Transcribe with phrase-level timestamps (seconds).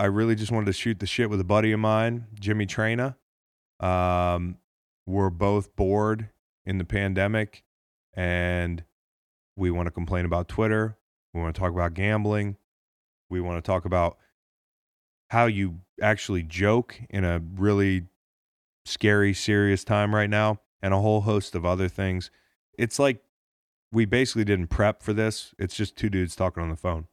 [0.00, 3.16] I really just wanted to shoot the shit with a buddy of mine, Jimmy Traina.
[3.80, 4.56] Um,
[5.06, 6.30] we're both bored
[6.64, 7.64] in the pandemic,
[8.14, 8.82] and
[9.56, 10.96] we want to complain about Twitter.
[11.34, 12.56] We want to talk about gambling.
[13.28, 14.16] We want to talk about
[15.28, 18.06] how you actually joke in a really
[18.86, 22.30] scary, serious time right now, and a whole host of other things.
[22.78, 23.22] It's like
[23.92, 25.54] we basically didn't prep for this.
[25.58, 27.06] It's just two dudes talking on the phone.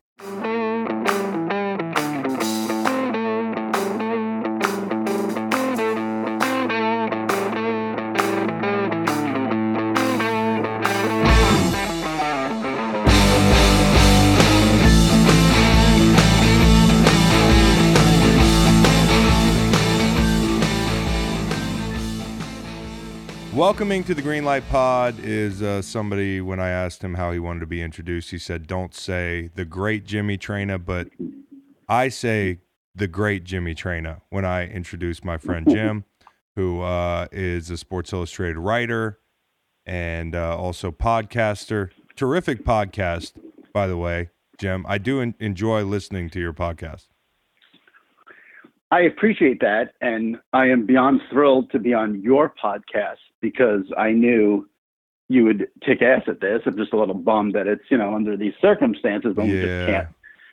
[23.67, 26.39] Welcoming to the Green Light Pod is uh, somebody.
[26.39, 29.66] When I asked him how he wanted to be introduced, he said, "Don't say the
[29.66, 31.09] great Jimmy Traina, but
[31.89, 32.59] I say
[32.95, 36.05] the great Jimmy Traina when I introduce my friend Jim,
[36.55, 39.19] who uh, is a Sports Illustrated writer
[39.86, 41.89] and uh, also podcaster.
[42.16, 43.33] Terrific podcast,
[43.73, 44.86] by the way, Jim.
[44.88, 47.08] I do en- enjoy listening to your podcast.
[48.92, 49.92] I appreciate that.
[49.99, 54.67] And I am beyond thrilled to be on your podcast because I knew
[55.30, 56.61] you would kick ass at this.
[56.66, 59.85] I'm just a little bummed that it's, you know, under these circumstances, but we just
[59.85, 60.07] can't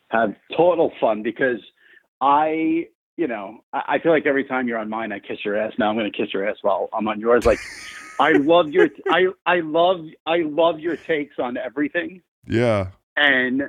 [0.08, 1.60] have total fun because
[2.20, 5.56] I, you know, I, I feel like every time you're on mine, I kiss your
[5.56, 5.72] ass.
[5.78, 7.44] Now I'm going to kiss your ass while I'm on yours.
[7.44, 7.60] Like,
[8.18, 13.62] I love your, I, I love, I love your takes on everything Yeah, and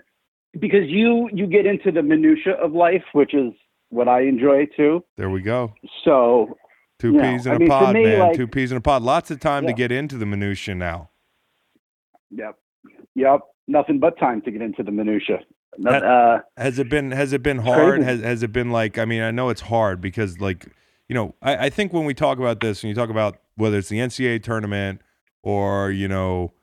[0.59, 3.53] because you you get into the minutia of life, which is
[3.89, 5.03] what I enjoy too.
[5.17, 5.73] there we go.
[6.03, 6.57] So
[7.05, 8.19] Two Yeah, peas in I a mean, pod, me, man.
[8.19, 9.03] like- Two peas in a pod.
[9.03, 11.09] Lots of time to get into the minutia now.
[12.31, 12.57] yep,
[13.13, 15.39] yep, nothing but time to get into the minutia.
[15.77, 17.95] No- That- uh, Has it been has it been hard?
[18.01, 18.05] crazy.
[18.05, 20.65] Has has it been like I mean, I know it's hard because like,
[21.09, 23.77] you know, I, I think when we talk about this, when you talk about whether
[23.77, 25.01] it's the NCAA tournament
[25.43, 26.53] or, you know,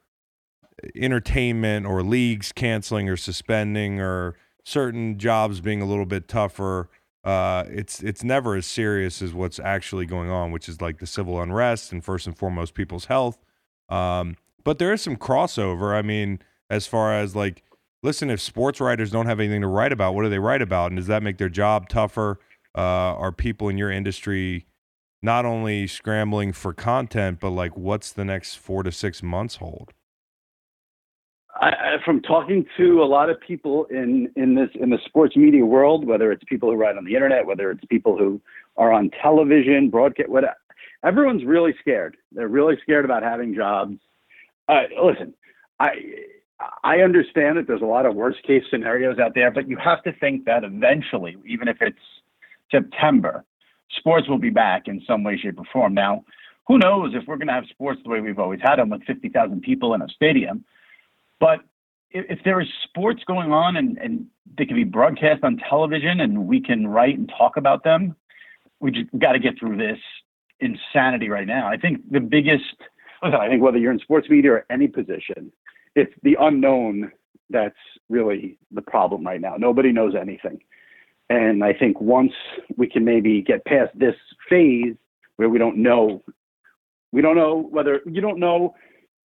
[0.97, 6.89] entertainment or leagues canceling or suspending or certain jobs being a little bit tougher,
[7.25, 11.07] uh, it's it's never as serious as what's actually going on, which is like the
[11.07, 13.39] civil unrest and first and foremost people's health.
[13.89, 15.95] Um, but there is some crossover.
[15.95, 17.63] I mean, as far as like
[18.03, 20.91] listen, if sports writers don't have anything to write about, what do they write about?
[20.91, 22.41] And does that make their job tougher?
[22.77, 24.67] Uh, are people in your industry
[25.23, 29.93] not only scrambling for content, but like what's the next four to six months hold?
[31.63, 35.65] I, from talking to a lot of people in in this in the sports media
[35.65, 38.41] world, whether it's people who write on the internet, whether it's people who
[38.77, 40.45] are on television, broadcast, what
[41.05, 42.17] everyone's really scared.
[42.33, 43.99] They're really scared about having jobs.
[44.69, 45.35] Uh, listen,
[45.79, 45.93] I
[46.83, 50.03] I understand that there's a lot of worst case scenarios out there, but you have
[50.03, 51.97] to think that eventually, even if it's
[52.73, 53.45] September,
[53.97, 55.95] sports will be back in some way, shape, or form.
[55.95, 56.25] Now,
[56.67, 59.05] who knows if we're going to have sports the way we've always had them with
[59.05, 60.65] 50,000 people in a stadium?
[61.43, 61.59] But
[62.13, 64.27] if, if there is sports going on and, and
[64.57, 68.15] they can be broadcast on television and we can write and talk about them,
[68.79, 69.99] we just got to get through this
[70.61, 71.67] insanity right now.
[71.67, 72.77] I think the biggest,
[73.25, 75.53] I think whether you're in sports media or any position,
[75.97, 77.11] it's the unknown
[77.51, 77.75] that's
[78.09, 79.57] really the problem right now.
[79.59, 80.61] Nobody knows anything.
[81.29, 82.33] And I think once
[82.77, 84.15] we can maybe get past this
[84.49, 84.95] phase
[85.37, 86.23] where we don't know,
[87.11, 88.75] we don't know whether you don't know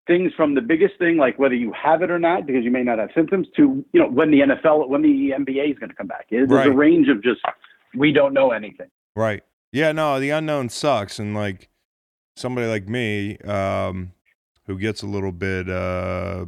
[0.08, 2.84] things from the biggest thing, like whether you have it or not, because you may
[2.84, 5.96] not have symptoms, to you know when the NFL, when the NBA is going to
[5.96, 6.28] come back.
[6.32, 6.68] There's Right.
[6.68, 7.42] a range of just
[7.96, 8.88] we don't know anything.
[9.16, 9.44] Right.
[9.72, 11.20] Yeah, no, the unknown sucks.
[11.20, 11.70] And like
[12.36, 14.14] somebody like me, um,
[14.66, 16.46] who gets a little bit, uh,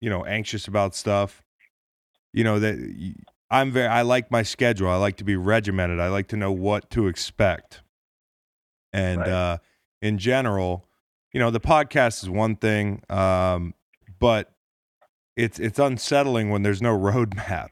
[0.00, 1.42] you know, anxious about stuff,
[2.32, 3.14] you know, that
[3.50, 4.88] I'm very, I like my schedule.
[4.88, 6.00] I like to be regimented.
[6.00, 7.82] I like to know what to expect.
[8.92, 9.28] And Right.
[9.28, 9.58] uh,
[10.02, 10.85] in general,
[11.36, 13.74] you know, the podcast is one thing, um,
[14.18, 14.54] but
[15.36, 17.68] it's it's unsettling when there's no roadmap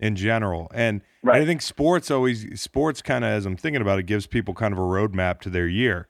[0.00, 0.68] in general.
[0.74, 1.40] And Right.
[1.40, 4.72] I think sports always sports kind of as I'm thinking about it gives people kind
[4.72, 6.08] of a roadmap to their year.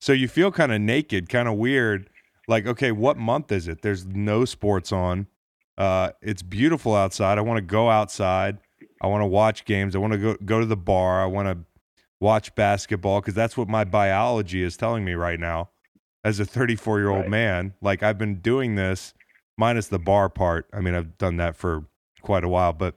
[0.00, 2.10] So you feel kind of naked, kind of weird.
[2.48, 3.82] Like, okay, what month is it?
[3.82, 5.28] There's no sports on.
[5.78, 7.38] Uh, it's beautiful outside.
[7.38, 8.58] I want to go outside.
[9.00, 9.94] I want to watch games.
[9.94, 11.22] I want to go go to the bar.
[11.22, 11.64] I want to
[12.18, 15.70] watch basketball because that's what my biology is telling me right now.
[16.22, 17.30] As a 34 year old Right.
[17.30, 19.14] man, like I've been doing this
[19.56, 20.66] minus the bar part.
[20.72, 21.86] I mean, I've done that for
[22.22, 22.96] quite a while, but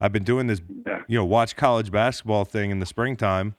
[0.00, 1.02] I've been doing this Yeah.
[1.08, 3.54] you know, watch college basketball thing in the springtime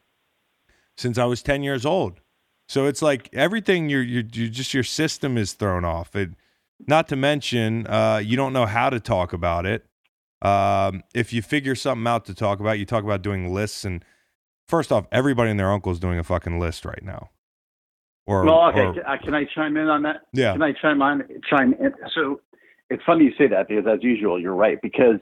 [0.97, 2.21] since I was 10 years old.
[2.67, 6.15] So it's like everything you're, you're, you just your system is thrown off.
[6.15, 6.29] It,
[6.87, 9.85] not to mention, uh, you don't know how to talk about it.
[10.41, 13.83] Um, if you figure something out to talk about, you talk about doing lists.
[13.85, 14.05] And
[14.67, 17.31] first off, everybody and their uncle is doing a fucking list right now.
[18.29, 18.85] Or, well, okay.
[18.85, 20.17] or- can, I- can I chime in on that?
[20.33, 21.91] yeah, Can I chime on chime in?
[22.13, 22.41] So
[22.91, 24.79] it's funny you say that because as usual, you're right.
[24.83, 25.19] Because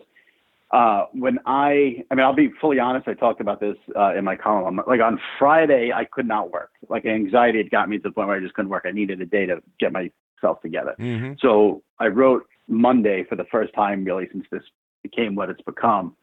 [0.72, 3.08] uh, when I, I mean, I'll be fully honest.
[3.08, 4.82] I talked about this uh, in my column.
[4.86, 6.72] Like on Friday, I could not work.
[6.90, 8.84] Like anxiety had got me to the point where I just couldn't work.
[8.86, 10.96] I needed a day to get myself together.
[10.98, 14.64] hmm So I wrote Monday for the first time, really, since this
[15.02, 16.14] became what it's become.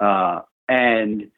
[0.00, 0.40] Uh,
[0.70, 1.30] and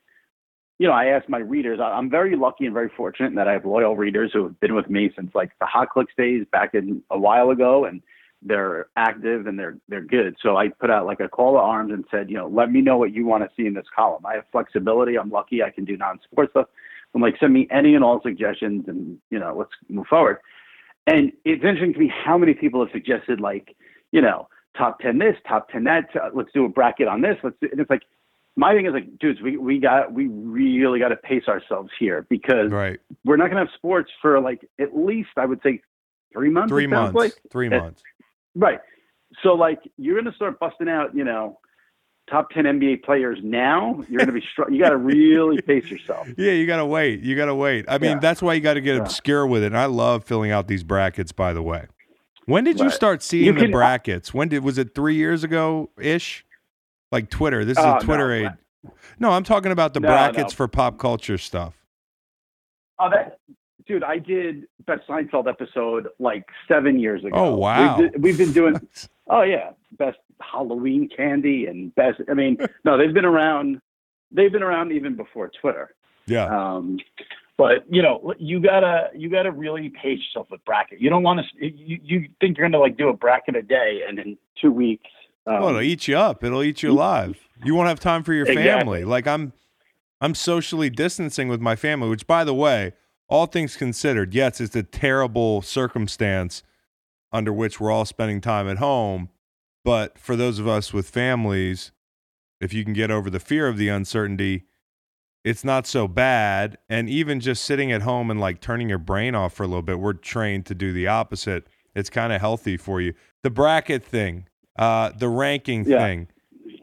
[0.78, 1.78] you know, I ask my readers.
[1.82, 4.90] I'm very lucky and very fortunate that I have loyal readers who have been with
[4.90, 8.02] me since like the Hot Clicks days back in a while ago, and
[8.42, 10.36] they're active and they're they're good.
[10.42, 12.80] So I put out like a call to arms and said, you know, let me
[12.80, 14.26] know what you want to see in this column.
[14.26, 15.16] I have flexibility.
[15.16, 15.62] I'm lucky.
[15.62, 16.66] I can do non-sports stuff.
[17.14, 20.38] I'm like, send me any and all suggestions, and you know, let's move forward.
[21.06, 23.76] And it's interesting to me how many people have suggested like,
[24.10, 26.08] you know, top ten this, top ten that.
[26.16, 27.36] uh, Let's do a bracket on this.
[27.44, 27.56] Let's.
[27.60, 28.02] Do, and it's like,
[28.56, 32.26] my thing is like, dudes, we we got we really got to pace ourselves here
[32.30, 33.00] because right.
[33.24, 35.80] we're not gonna have sports for like at least I would say
[36.32, 36.70] three months.
[36.70, 37.14] Three months.
[37.14, 37.32] Like.
[37.50, 38.02] Three It- months.
[38.54, 38.78] Right.
[39.42, 41.58] So like you're gonna start busting out, you know,
[42.30, 44.00] top ten NBA players now.
[44.08, 46.28] You're gonna be str- you got to really pace yourself.
[46.38, 47.20] Yeah, you gotta wait.
[47.22, 47.84] You gotta wait.
[47.88, 48.18] I mean, Yeah.
[48.20, 49.02] that's why you got to get Yeah.
[49.02, 49.66] obscure with it.
[49.66, 51.32] And I love filling out these brackets.
[51.32, 51.86] By the way,
[52.46, 54.32] when did you start seeing You the brackets?
[54.32, 56.44] When did was it three years ago ish?
[57.14, 57.64] Like Twitter.
[57.64, 58.48] This is Oh, a Twitter no.
[58.48, 58.92] aid.
[59.20, 60.56] No, I'm talking about the No, brackets no.
[60.56, 61.74] for pop culture stuff.
[62.98, 63.38] Oh, that
[63.86, 67.36] dude, I did best Seinfeld episode like seven years ago.
[67.36, 67.98] Oh, wow.
[68.00, 68.76] We've, we've been doing.
[69.26, 72.20] Oh yeah, best Halloween candy and best.
[72.30, 73.80] I mean, no, they've been around.
[74.30, 75.94] They've been around even before Twitter.
[76.26, 76.44] yeah.
[76.44, 76.98] Um,
[77.56, 81.00] but you know, you gotta you gotta really pace yourself with bracket.
[81.00, 81.66] You don't want to.
[81.66, 85.08] You, you think you're gonna like do a bracket a day, and in two weeks.
[85.46, 86.42] Um, well, it'll eat you up.
[86.42, 87.38] It'll eat you alive.
[87.64, 88.64] You won't have time for your Exactly.
[88.64, 89.04] family.
[89.04, 89.52] Like I'm,
[90.20, 92.08] I'm socially distancing with my family.
[92.08, 92.92] Which, by the way,
[93.28, 96.62] all things considered, yes, it's a terrible circumstance
[97.32, 99.28] under which we're all spending time at home.
[99.84, 101.92] But for those of us with families,
[102.60, 104.64] if you can get over the fear of the uncertainty,
[105.44, 106.78] it's not so bad.
[106.88, 109.82] And even just sitting at home and like turning your brain off for a little
[109.82, 111.66] bit, we're trained to do the opposite.
[111.94, 113.12] It's kind of healthy for you.
[113.42, 115.98] The bracket thing, uh, the ranking Yeah.
[115.98, 116.28] thing.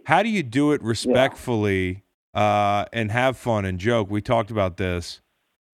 [0.06, 2.04] How do you do it respectfully
[2.34, 4.10] uh, and have fun and joke?
[4.10, 5.22] We talked about this.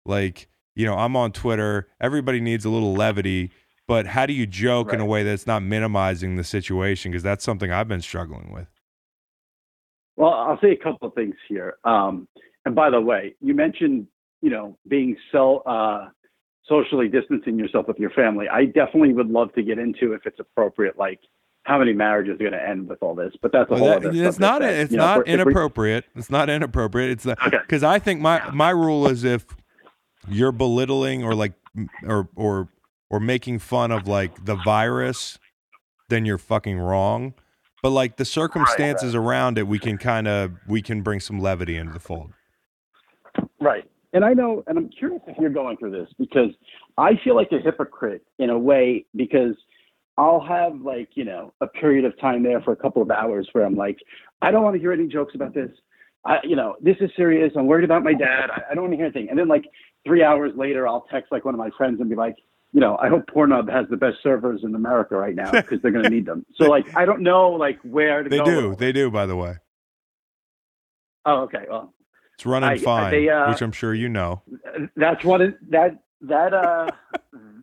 [0.05, 1.89] Like, you know, I'm on Twitter.
[2.01, 3.51] Everybody needs a little levity,
[3.87, 7.13] but how do you joke in a way that's not minimizing the situation?
[7.13, 8.69] Because that's something I've been struggling with.
[10.17, 11.77] Well, I'll say a couple of things here.
[11.85, 12.27] Um,
[12.65, 14.07] and by the way, you mentioned,
[14.43, 16.09] you know, being so uh,
[16.67, 18.49] socially distancing yourself with your family.
[18.49, 21.21] I definitely would love to get into, if it's appropriate, like
[21.67, 23.33] how many marriages are going to end with all this.
[23.43, 24.25] But that's a Well, whole that- other.
[24.29, 24.61] it's not.
[24.61, 26.05] that, It's you know, not if we- inappropriate.
[26.15, 27.11] It's not inappropriate.
[27.11, 27.59] It's Okay.
[27.61, 29.45] because I think my my rule is if
[30.29, 31.55] you're belittling or like
[32.05, 32.69] or or
[33.11, 35.39] or making fun of like the virus,
[36.09, 37.35] then you're fucking wrong.
[37.83, 41.77] But like the circumstances around it, we can kind of we can bring some levity
[41.77, 42.33] into the fold.
[43.61, 43.85] Right.
[44.13, 46.51] And I know, and I'm curious if you're going through this because
[46.97, 49.55] I feel like a hypocrite in a way because
[50.19, 53.49] I'll have like, you know, a period of time there for a couple of hours
[53.53, 53.99] where I'm like,
[54.43, 55.71] I don't want to hear any jokes about this.
[56.25, 57.53] I, you know, this is serious.
[57.57, 58.51] I'm worried about my dad.
[58.51, 59.29] I, I don't want to hear anything.
[59.29, 59.65] And then like
[60.07, 62.37] three hours later, I'll text like one of my friends and be like,
[62.73, 65.93] you know, I hope Pornhub has the best servers in America right now because they're
[65.93, 66.45] going to need them.
[66.57, 68.45] So like, I don't know like where to They go.
[68.45, 68.77] They do.
[68.77, 69.11] They do.
[69.11, 69.57] By the way,
[71.27, 71.65] Oh, okay.
[71.69, 71.93] Well,
[72.35, 74.43] it's running I- fine, they, uh, which I'm sure you know.
[74.97, 76.91] That's what it, that that uh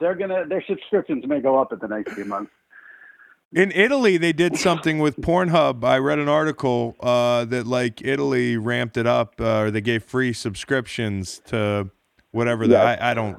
[0.00, 2.50] they're gonna their subscriptions may go up in the next few months.
[3.52, 5.82] In Italy, they did something with Pornhub.
[5.84, 10.04] I read an article uh, that like Italy ramped it up, uh, or they gave
[10.04, 11.90] free subscriptions to
[12.30, 12.68] whatever.
[12.68, 12.96] The, Yeah.
[13.00, 13.38] I, I don't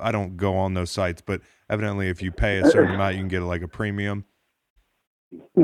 [0.00, 3.20] I don't go on those sites, but evidently, if you pay a certain amount, you
[3.20, 4.24] can get like a premium.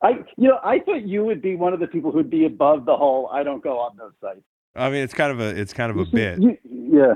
[0.00, 2.86] I you know I thought you would be one of the people who'd be above
[2.86, 4.42] the whole I don't go on those sites.
[4.76, 6.40] I mean, it's kind of a it's kind of a bit.
[6.40, 7.14] You- yeah,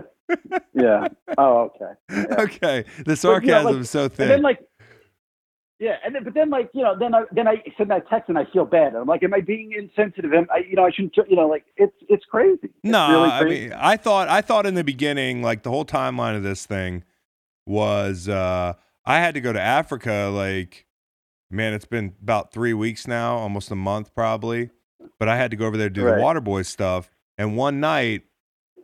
[0.75, 1.09] yeah.
[1.39, 1.93] Oh, okay.
[2.11, 2.43] Yeah.
[2.43, 4.29] Okay, the But, you know, sarcasm like- is so And thin.
[4.29, 4.59] then like.
[5.79, 8.29] Yeah, and then, but then like you know then I then I send that text
[8.29, 8.95] and I feel bad.
[8.95, 10.33] I'm like, am I being insensitive?
[10.33, 12.59] Am I you know I shouldn't you know like it's it's crazy.
[12.62, 15.85] It's No, really I mean, I thought I thought in the beginning, like the whole
[15.85, 17.03] timeline of this thing
[17.67, 18.75] was, uh,
[19.05, 20.31] I had to go to Africa.
[20.33, 20.87] Like,
[21.51, 24.71] man, it's been about three weeks now, almost a month probably.
[25.19, 26.17] But I had to go over there to do Right.
[26.17, 27.11] the water boy stuff.
[27.37, 28.23] And one night,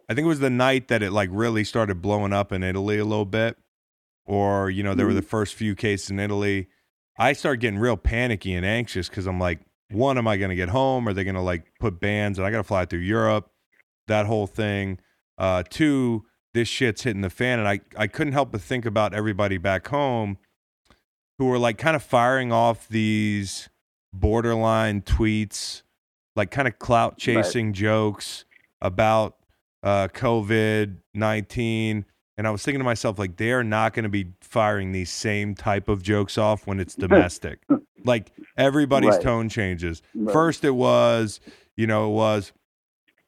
[0.09, 2.99] I think it was the night that it like really started blowing up in Italy
[2.99, 3.59] a little bit,
[4.25, 6.69] or you know, there were the first few cases in Italy.
[7.19, 9.61] I start getting real panicky and anxious because I'm like,
[9.91, 11.09] one, am I going to get home?
[11.09, 13.51] Are they going to like put bans and I got to fly through Europe?
[14.07, 14.99] That whole thing.
[15.37, 16.25] Uh, two,
[16.55, 17.59] this shit's hitting the fan.
[17.59, 20.39] And I, I couldn't help but think about everybody back home
[21.39, 23.69] who were like kind of firing off these
[24.13, 25.83] borderline tweets,
[26.37, 27.75] like kind of clout chasing right.
[27.75, 28.45] jokes
[28.81, 29.37] about
[29.83, 32.05] uh, COVID 19.
[32.37, 35.57] And I was thinking to myself, like, they're not going to be firing these same
[35.57, 37.65] type of jokes off when it's domestic.
[38.05, 39.23] like, everybody's right.
[39.23, 40.03] tone changes.
[40.15, 40.33] Right.
[40.33, 41.41] First, it was,
[41.77, 42.53] you know, it was,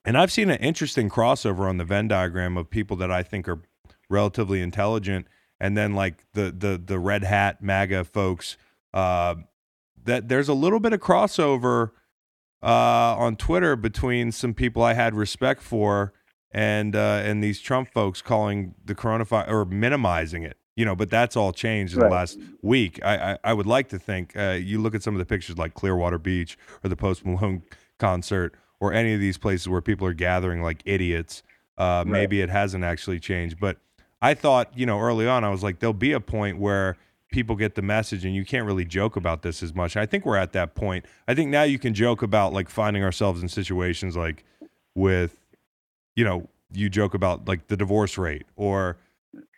[0.04, 3.48] and I've seen an interesting crossover on the Venn diagram of people that I think
[3.48, 3.60] are
[4.08, 5.26] relatively intelligent,
[5.58, 8.56] and then like the the the red hat MAGA folks.
[8.92, 9.36] Uh,
[10.04, 11.90] that there's a little bit of crossover
[12.62, 16.12] uh, on Twitter between some people I had respect for
[16.52, 20.56] and uh, and these Trump folks calling the coronavirus or minimizing it.
[20.76, 22.08] You know, but that's all changed in right.
[22.08, 23.00] the last week.
[23.04, 25.58] I, I, I would like to think uh, you look at some of the pictures
[25.58, 27.62] like Clearwater Beach or the Post Malone
[27.98, 31.42] concert or any of these places where people are gathering like idiots.
[31.76, 32.06] Uh, right.
[32.06, 33.78] Maybe it hasn't actually changed, but
[34.22, 36.96] I thought you know early on I was like there'll be a point where
[37.30, 39.96] people get the message and you can't really joke about this as much.
[39.96, 41.06] I think we're at that point.
[41.28, 44.44] I think now you can joke about like finding ourselves in situations like
[44.94, 45.39] with
[46.16, 48.96] you know, you joke about like the divorce rate or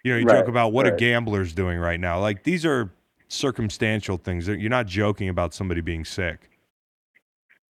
[0.05, 0.95] you know, you right, joke about what right.
[0.95, 2.21] a gambler's doing right now.
[2.21, 2.93] Like these are
[3.29, 4.49] circumstantial things.
[4.49, 6.51] You're not joking about somebody being sick.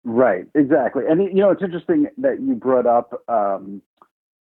[0.03, 1.03] Right, exactly.
[1.07, 3.81] And you know, it's interesting that you brought up um,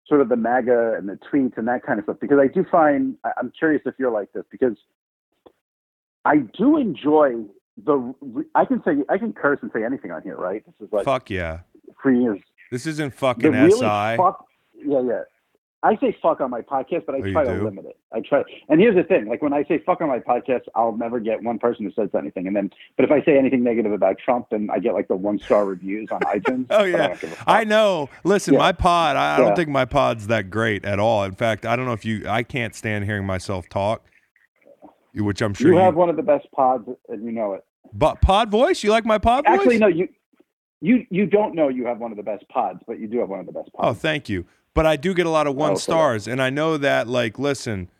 [0.06, 2.64] sort of the MAGA and the tweets and that kind of stuff because I do
[2.70, 4.76] find I'm curious if you're like this because
[6.24, 7.44] I do enjoy
[7.84, 8.14] the.
[8.54, 10.62] I can say I can curse and say anything on here, right?
[10.64, 11.60] This is like fuck yeah,
[12.00, 12.42] free.
[12.70, 14.16] This isn't fucking really SI.
[14.16, 15.22] Fuck, yeah, yeah.
[15.80, 17.96] I say fuck on my podcast, but I oh, try to limit it.
[18.12, 20.96] I try, and here's the thing: like when I say fuck on my podcast, I'll
[20.96, 22.48] never get one person who says anything.
[22.48, 25.14] And then, but if I say anything negative about Trump, then I get like the
[25.14, 26.66] one star reviews on iTunes.
[26.70, 28.10] oh yeah, I, I, know.
[28.24, 28.58] Listen, yeah.
[28.58, 31.22] my pod, I, I don't think my pod's that great at all.
[31.22, 32.28] In fact, I don't know if you.
[32.28, 34.02] I can't stand hearing myself talk
[35.24, 37.64] which I'm sure you, you have one of the best pods, and you know it.
[37.92, 39.58] But pod voice, you like my pod voice?
[39.58, 40.08] Actually, no, you
[40.80, 43.28] you you don't know you have one of the best pods, but you do have
[43.28, 43.88] one of the best pods.
[43.88, 44.46] Oh, thank you.
[44.74, 47.08] But I do get a lot of one oh, stars, and I know that.
[47.08, 47.90] Like, listen,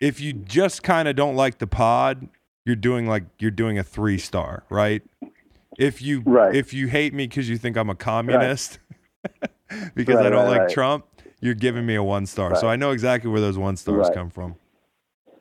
[0.00, 2.28] if you just kind of don't like the pod,
[2.64, 5.02] you're doing like you're doing a three star, right?
[5.78, 6.54] If you right.
[6.54, 8.80] if you hate me because you think I'm a communist,
[9.40, 9.94] right.
[9.94, 11.06] because right, I don't like Trump,
[11.40, 12.56] you're giving me a one star.
[12.56, 14.56] So I know exactly where those one stars come from.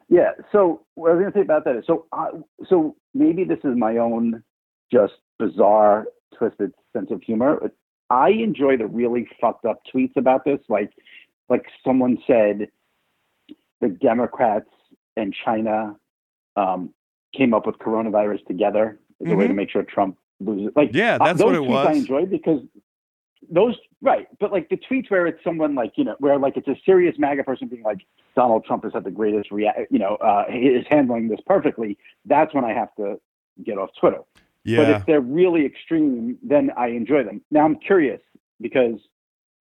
[0.08, 0.32] Yeah.
[0.52, 2.28] So what I was going to say about that is so uh,
[2.70, 4.44] so maybe this is my own
[4.92, 6.06] just bizarre
[6.38, 7.72] twisted sense of humor.
[8.10, 10.60] I enjoy the really fucked up tweets about this.
[10.70, 10.92] Like
[11.50, 12.70] like someone said,
[13.82, 14.70] the Democrats
[15.16, 15.96] and China
[16.56, 16.94] um,
[17.36, 19.34] came up with coronavirus together as mm-hmm.
[19.34, 19.58] a way to mm-hmm.
[19.58, 20.72] make sure Trump loses.
[20.76, 21.88] Like yeah, that's uh, what it was.
[21.88, 22.62] I enjoyed because
[23.50, 26.68] those right, but like the tweets where it's someone like you know where like it's
[26.68, 30.16] a serious MAGA person being like Donald Trump has had the greatest react, you know,
[30.16, 31.98] uh, is handling this perfectly.
[32.26, 33.20] That's when I have to
[33.64, 34.22] get off Twitter.
[34.66, 34.78] Yeah.
[34.78, 37.42] But if they're really extreme, then I enjoy them.
[37.52, 38.20] Now I'm curious
[38.60, 39.00] because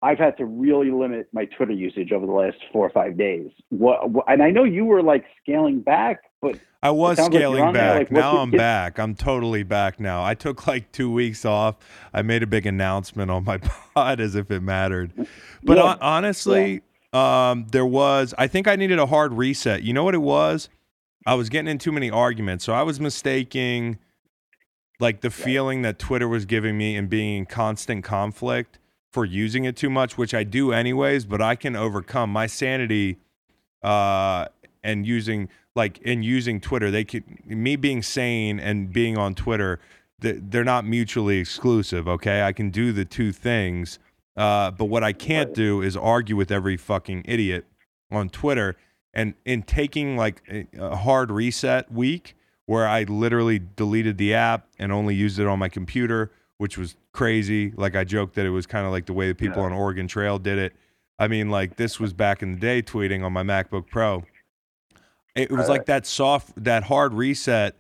[0.04, 3.50] I've had to really limit my Twitter usage over the last four or five days.
[3.70, 7.74] What, what and I know you were like scaling back, but I was scaling like
[7.74, 7.98] back.
[8.00, 9.00] Like, now I'm back.
[9.00, 10.24] I'm totally back now.
[10.24, 11.76] I took like two weeks off.
[12.14, 13.58] I made a big announcement on my
[13.96, 15.14] pod as if it mattered.
[15.64, 15.98] But yeah.
[16.02, 16.80] honestly, yeah.
[17.52, 18.34] Um, there was.
[18.38, 19.84] I think I needed a hard reset.
[19.84, 20.70] You know what it was?
[21.26, 24.00] I was getting in too many arguments, so I was mistaking
[25.02, 28.80] like the feeling that Twitter was giving me and being in constant conflict
[29.12, 31.26] for using it too much, which I do anyways.
[31.26, 33.18] But I can overcome my sanity.
[33.84, 34.46] Uh,
[34.84, 39.80] and using like in using Twitter, they could me being sane and being on Twitter,
[40.20, 42.08] they're not mutually exclusive.
[42.08, 44.00] Okay, I can do the two things,
[44.36, 47.66] uh, but what I can't do is argue with every fucking idiot
[48.12, 48.76] on Twitter.
[49.14, 50.42] And in taking like
[50.78, 52.36] a hard reset week,
[52.72, 56.96] where I literally deleted the app and only used it on my computer, which was
[57.12, 57.72] crazy.
[57.76, 59.66] Like I joked that it was kind of like the way the people yeah.
[59.68, 60.74] on Oregon Trail did it.
[61.20, 64.24] I mean, like this was back in the day tweeting on my MacBook Pro
[65.36, 67.76] it was like that soft, that hard reset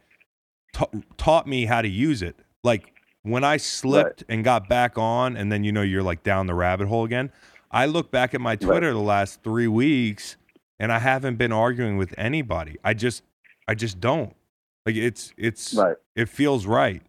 [0.73, 2.35] ta- taught me how to use it.
[2.63, 2.93] Like
[3.23, 4.35] when I slipped right.
[4.35, 7.31] and got back on, and then you know you're like down the rabbit hole again.
[7.69, 8.93] I look back at my Twitter right.
[8.93, 10.35] the last three weeks,
[10.79, 12.77] and I haven't been arguing with anybody.
[12.83, 13.23] I just,
[13.67, 14.35] I just don't.
[14.85, 15.97] Like it's, it's, right.
[16.15, 17.01] it feels right.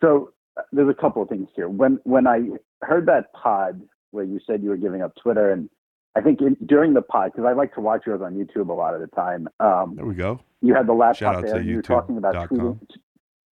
[0.00, 1.68] So uh, there's a couple of things here.
[1.68, 2.40] When when I
[2.82, 3.80] heard that pod
[4.10, 5.68] where you said you were giving up Twitter and
[6.16, 8.72] I think in, during the pod because I like to watch yours on YouTube a
[8.72, 9.48] lot of the time.
[9.60, 10.40] Um, There we go.
[10.60, 11.60] you had the laptop there.
[11.60, 12.78] You were talking about tweeting,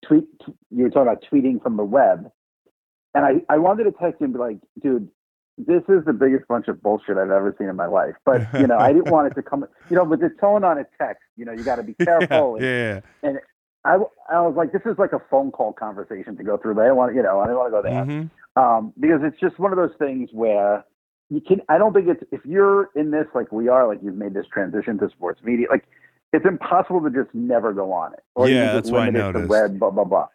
[0.05, 0.25] tweet.
[0.71, 2.31] You were talking about tweeting from the web,
[3.15, 5.09] and I I wanted to text you and be like, dude.
[5.59, 8.15] This is the biggest bunch of bullshit I've ever seen in my life.
[8.25, 9.65] But you know, I didn't want it to come.
[9.89, 12.59] You know, with the tone on a text, you know, you got to be careful.
[12.61, 13.41] yeah, and yeah.
[13.85, 13.95] I,
[14.31, 16.75] I was like, this is like a phone call conversation to go through.
[16.75, 18.31] But I don't want, you know, I don't want to go there Mhm.
[18.57, 20.85] um, because it's just one of those things where
[21.31, 21.63] you can.
[21.71, 24.47] I don't think it's if you're in this like we are, like you've made this
[24.53, 25.85] transition to sports media, like
[26.35, 28.21] it's impossible to just never go on it.
[28.35, 29.49] Or you Yeah, just that's why I limit it to noticed.
[29.51, 30.27] Web, blah blah blah.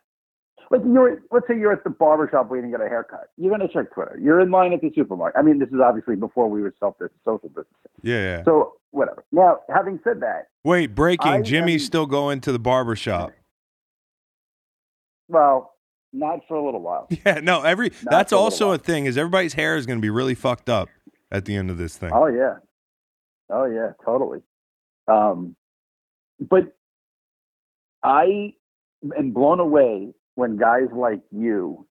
[0.72, 3.28] Like you're, let's say you're at the barbershop waiting to get a haircut.
[3.38, 4.18] You're gonna check Twitter.
[4.22, 5.38] You're in line at the supermarket.
[5.38, 7.68] I mean, this is obviously before we were self social distancing.
[8.01, 8.44] yeah, yeah.
[8.46, 9.25] So whatever.
[9.34, 11.30] Now, having said that, Wait, breaking.
[11.32, 13.32] I Jimmy's am- still going to the barber shop.
[15.28, 15.74] well,
[16.13, 17.08] not for a little while.
[17.25, 20.01] Yeah, no, every that's for a also a thing is everybody's hair is going to
[20.01, 20.88] be really fucked up
[21.32, 22.12] at the end of this thing.
[22.13, 22.56] Oh yeah,
[23.50, 24.40] oh yeah, totally.
[25.10, 25.56] Um,
[26.40, 26.74] but
[28.04, 28.54] I
[29.18, 31.86] am blown away when guys like you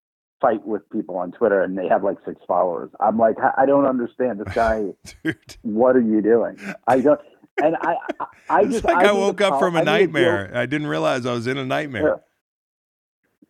[0.41, 2.91] fight with people on Twitter and they have like six followers.
[3.01, 4.91] I'm like, I don't understand this guy.
[5.63, 6.57] What are you doing?
[6.87, 7.21] I don't.
[7.61, 10.53] And I, I, I just like I I, woke up from a I nightmare.
[10.55, 12.21] I didn't realize I was in a nightmare.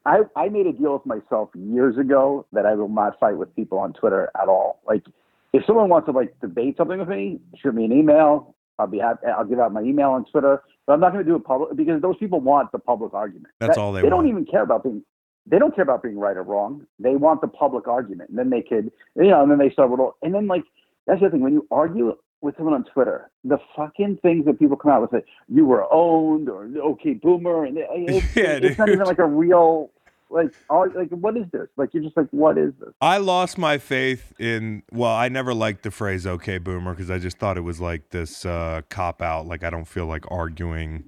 [0.06, 3.54] I, I made a deal with myself years ago that I will not fight with
[3.54, 4.80] people on Twitter at all.
[4.86, 5.04] Like,
[5.52, 8.54] if someone wants to like debate something with me, shoot me an email.
[8.78, 9.26] I'll be happy.
[9.26, 11.76] I'll give out my email on Twitter, but I'm not going to do it public
[11.76, 13.48] because those people want the public argument.
[13.60, 14.24] That's That- all they They want.
[14.24, 15.02] don't even care about being.
[15.48, 16.86] They don't care about being right or wrong.
[16.98, 19.90] They want the public argument, and then they could, you know, and then they start
[19.90, 20.16] with all.
[20.22, 20.64] And then like
[21.06, 24.76] that's the thing when you argue with someone on Twitter, the fucking things that people
[24.76, 28.78] come out with, it, you were owned or okay boomer, and it- it's, Yeah, it's
[28.78, 29.90] not even like a real
[30.30, 31.68] like all, like what is this?
[31.76, 32.90] Like you're just like what is this?
[33.00, 34.82] I lost my faith in.
[34.92, 38.10] Well, I never liked the phrase "okay, boomer" because I just thought it was like
[38.10, 39.46] this uh, cop out.
[39.46, 41.04] Like I don't feel like arguing,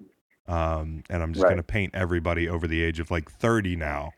[0.46, 1.50] um, and I'm just Right.
[1.50, 4.12] going to paint everybody over the age of like 30 now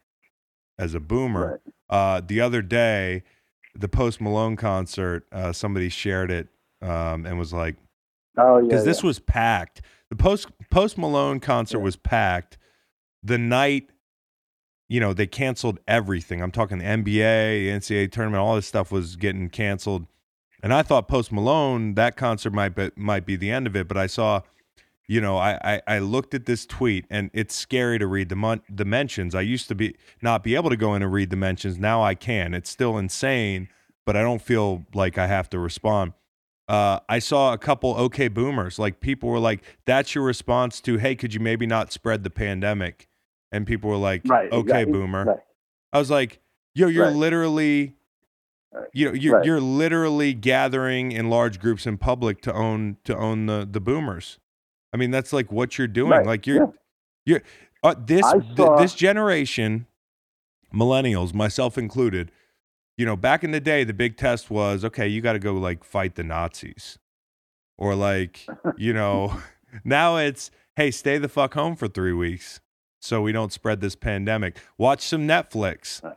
[0.79, 1.61] as a boomer.
[1.65, 1.75] Right.
[1.89, 3.23] Uh, the other day,
[3.75, 6.49] the Post Malone concert, uh, somebody shared it
[6.83, 7.77] um, and was like,
[8.37, 9.07] Oh yeah, because this yeah.
[9.07, 9.83] was packed.
[10.09, 11.85] The post Post Malone concert Yeah.
[11.85, 12.59] was packed.
[13.23, 13.91] The night,
[14.91, 16.43] you know, they canceled everything.
[16.43, 20.05] I'm talking the NBA, the NCAA tournament, all this stuff was getting canceled.
[20.65, 23.87] And I thought Post Malone, that concert might be, might be the end of it.
[23.87, 24.43] But I saw,
[25.07, 28.37] you know, I, I, I looked at this tweet and it's scary to read the
[28.37, 29.33] mon- dimensions.
[29.33, 31.79] I used to be not be able to go in and read dimensions.
[31.79, 32.53] Now I can.
[32.53, 33.69] It's still insane,
[34.05, 36.15] but I don't feel like I have to respond
[36.71, 38.79] uh, I saw a couple okay boomers.
[38.79, 42.31] Like people were like, "That's your response to, hey, could you maybe not spread the
[42.31, 43.09] pandemic?"
[43.53, 44.51] And people were like, right.
[44.53, 44.93] "Okay, exactly.
[44.93, 45.39] boomer." Right.
[45.93, 46.41] I was like,
[46.75, 47.17] "Yo, you're Right.
[47.17, 47.97] literally,
[48.93, 53.47] you know, you're you're literally gathering in large groups in public to own to own
[53.47, 54.39] the the boomers.
[54.93, 56.25] I mean, that's like what you're doing.
[56.27, 56.71] Like you're Yeah.
[57.27, 57.43] you're
[57.83, 59.87] uh, this I th- this generation,
[60.73, 62.31] millennials, myself included."
[62.97, 65.55] You know, back in the day, the big test was okay, you got to go
[65.55, 66.99] like fight the Nazis
[67.79, 69.41] or like you know
[69.85, 72.61] now it's hey stay the fuck home for three weeks
[73.01, 76.15] so we don't spread this pandemic watch some netflix uh,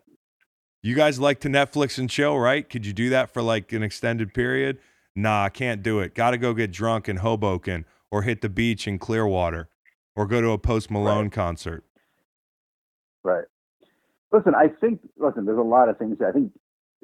[0.82, 3.84] you guys like to netflix and chill right could you do that for like an
[3.84, 4.78] extended period
[5.16, 8.88] nah i can't do it gotta go get drunk in hoboken or hit the beach
[8.88, 9.70] in clearwater
[10.16, 11.84] or go to a post malone concert
[13.24, 13.46] Right.
[14.32, 15.00] Listen, I think.
[15.18, 16.18] Listen, there's a lot of things.
[16.26, 16.52] I think.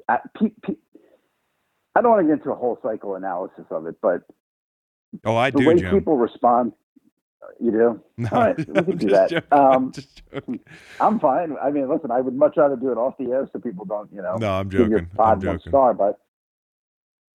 [0.08, 0.74] I, pe- pe-
[1.94, 4.22] I don't want to get into a whole cycle analysis of it, but
[5.24, 6.72] oh i the do way jim people respond,
[7.58, 8.02] you do.
[8.18, 9.30] no, all right, we can I'm do that.
[9.30, 9.48] joking.
[9.52, 9.92] Um.
[11.00, 11.56] I'm fine.
[11.62, 14.10] I mean, listen, I would much rather do it off the air so people don't,
[14.12, 15.94] you know, no i'm give your joking i'm one joking star.
[15.94, 16.20] But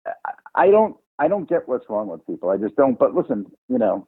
[0.05, 0.97] I, I don't.
[1.19, 2.49] I don't get what's wrong with people.
[2.49, 2.97] I just don't.
[2.97, 4.07] But listen, you know,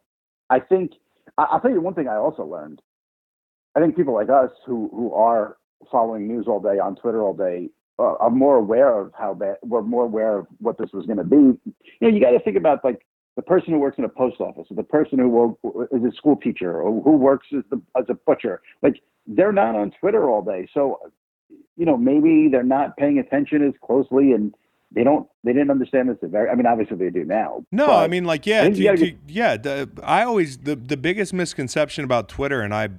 [0.50, 0.92] I think
[1.38, 2.08] I, I'll tell you one thing.
[2.08, 2.82] I also learned.
[3.76, 5.56] I think people like us who who are
[5.90, 9.56] following news all day on Twitter all day uh, are more aware of how bad.
[9.62, 11.36] We're more aware of what this was going to be.
[11.36, 14.40] You know, you got to think about like the person who works in a post
[14.40, 15.58] office, or the person who
[15.90, 18.62] is a school teacher, or who works as the as a butcher.
[18.82, 20.98] Like they're not on Twitter all day, so
[21.76, 24.54] you know maybe they're not paying attention as closely, and
[24.94, 26.16] they don't they didn't understand this.
[26.22, 27.64] Very, I mean, obviously they do now.
[27.72, 29.56] No, I mean, like, yeah, do- you gotta yeah.
[29.56, 32.90] The, I always the the biggest misconception about Twitter, and I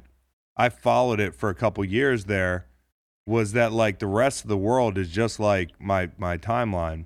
[0.57, 2.67] I followed it for a couple years there,
[3.25, 7.05] was that like the rest of the world is just like my my timeline,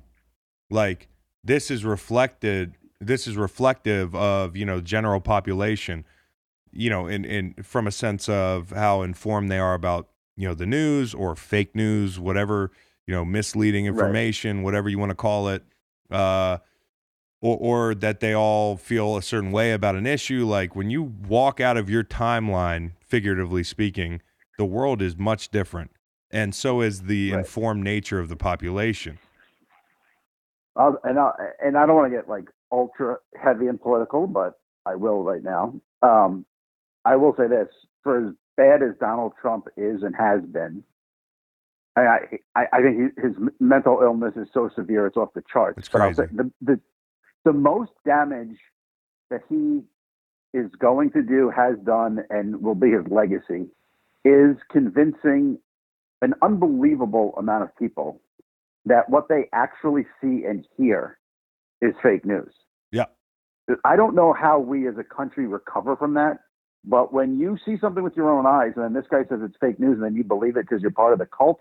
[0.71, 1.07] like
[1.43, 2.73] this is reflected.
[3.01, 6.05] This is reflective of you know general population,
[6.71, 10.53] you know, in in from a sense of how informed they are about you know
[10.53, 12.71] the news or fake news, whatever
[13.07, 13.89] you know, misleading Right.
[13.89, 15.63] information, whatever you want to call it.
[16.11, 16.59] Uh,
[17.41, 20.45] or, or that they all feel a certain way about an issue.
[20.45, 24.21] Like when you walk out of your timeline, figuratively speaking,
[24.57, 25.91] the world is much different.
[26.29, 27.39] And so is the Right.
[27.39, 29.19] informed nature of the population.
[30.75, 31.31] Uh, and I
[31.63, 35.43] and I don't want to get like ultra heavy and political, but I will right
[35.43, 35.79] now.
[36.01, 36.45] Um,
[37.05, 37.67] I will say this:
[38.03, 40.83] for as bad as Donald Trump is and has been,
[41.95, 45.77] I I, I think his mental illness is so severe it's off the charts.
[45.77, 46.37] It's but I'll say crazy.
[46.37, 46.79] the, the
[47.45, 48.57] the most damage
[49.29, 49.81] that he
[50.53, 53.67] is going to do, has done, and will be his legacy
[54.25, 55.59] is convincing
[56.21, 58.19] an unbelievable amount of people
[58.85, 61.18] that what they actually see and hear
[61.81, 62.53] is fake news.
[62.91, 63.05] Yeah.
[63.85, 66.39] I don't know how we as a country recover from that,
[66.83, 69.55] but when you see something with your own eyes and then this guy says it's
[69.59, 71.59] fake news and then you believe it because you're part of the cult,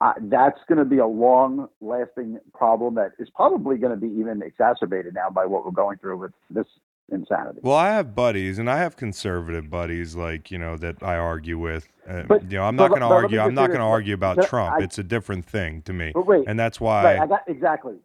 [0.00, 4.12] uh, that's going to be a long lasting problem that is probably going to be
[4.18, 6.66] even exacerbated now by what we're going through with this
[7.12, 7.60] insanity.
[7.62, 11.58] Well, I have buddies, and I have conservative buddies, like you know that I argue
[11.58, 11.88] with.
[12.08, 13.40] Uh, But- you know, I'm not going to but let me argue.
[13.40, 14.76] I'm not going to argue about Trump.
[14.76, 17.04] I- it's a different thing to me, wait, and that's why.
[17.04, 17.96] right, I got exactly.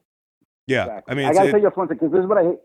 [0.68, 1.12] Yeah, Exactly.
[1.12, 2.44] I mean, I got to it- tell you up front because this is what I
[2.44, 2.60] hate.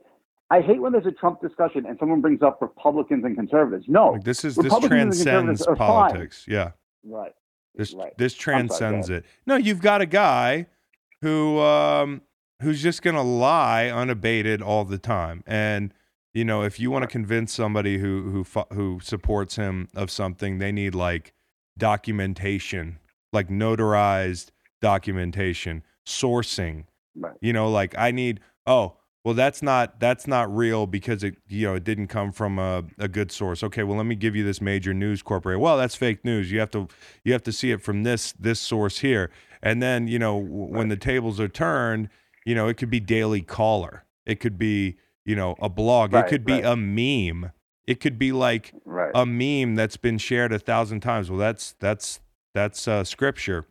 [0.53, 3.85] I hate when there's a Trump discussion and someone brings up Republicans and conservatives.
[3.87, 5.87] No, like, this is this transcends are fine.
[5.87, 6.45] politics.
[6.49, 6.73] Yeah,
[7.05, 7.33] right.
[7.77, 8.17] this right.
[8.19, 9.23] this transcends ahead.
[9.23, 9.29] it.
[9.47, 10.67] No, you've got a guy
[11.23, 12.23] who um
[12.63, 15.95] who's just going to lie unabated all the time, and
[16.35, 20.59] you know, if you want to convince somebody who who who supports him of something,
[20.59, 21.33] they need like
[21.79, 22.99] documentation,
[23.33, 26.85] like notarized documentation, sourcing.
[27.21, 27.37] Right.
[27.41, 28.41] You know, like I need.
[28.67, 32.59] Oh, well, that's not that's not real because it you know it didn't come from
[32.59, 33.63] a, a good source.
[33.63, 35.61] Okay, well, let me give you this major news corporation.
[35.61, 36.51] Well, that's fake news.
[36.51, 36.89] You have to
[37.25, 39.31] you have to see it from this this source here.
[39.63, 42.09] And then you know w- when the tables are turned,
[42.47, 44.05] you know it could be Daily Caller.
[44.25, 46.15] It could be you know a blog.
[46.15, 46.65] it could be right.
[46.65, 47.53] a meme.
[47.87, 49.11] It could be like Right.
[49.15, 51.31] a meme that's been shared a thousand times.
[51.31, 52.21] Well, that's that's
[52.55, 53.67] that's uh, scripture.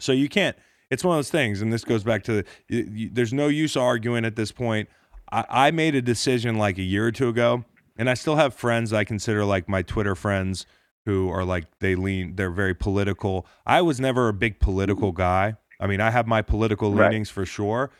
[0.00, 0.56] So you can't.
[0.90, 3.48] It's one of those things, and this goes back to the, y- y- there's no
[3.48, 4.88] use arguing at this point.
[5.30, 7.64] I, I made a decision like a year or two ago,
[7.98, 10.64] and I still have friends I consider like my Twitter friends
[11.04, 13.46] who are like they lean, they're very political.
[13.66, 15.56] I was never a big political guy.
[15.80, 17.10] I mean, I have my political Right.
[17.10, 17.90] leanings for sure.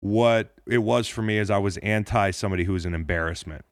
[0.00, 3.64] What it was for me is I was anti somebody who was an embarrassment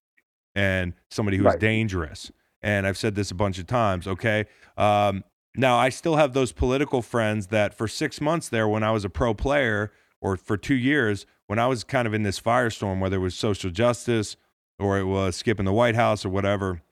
[0.55, 1.61] and somebody who's Right.
[1.61, 2.33] dangerous.
[2.63, 4.07] And I've said this a bunch of times.
[4.07, 4.47] Okay.
[4.77, 5.25] Um,
[5.57, 9.05] now I still have those political friends that for six months there, when I was
[9.05, 13.01] a pro player, or for two years, when I was kind of in this firestorm,
[13.01, 14.37] whether it was social justice
[14.79, 16.83] or it was skipping the White House or whatever,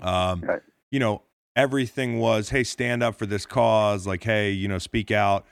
[0.00, 0.60] um, Right.
[0.90, 1.22] you know,
[1.54, 4.06] everything was, hey, stand up for this cause.
[4.06, 5.46] Like, hey, you know, speak out.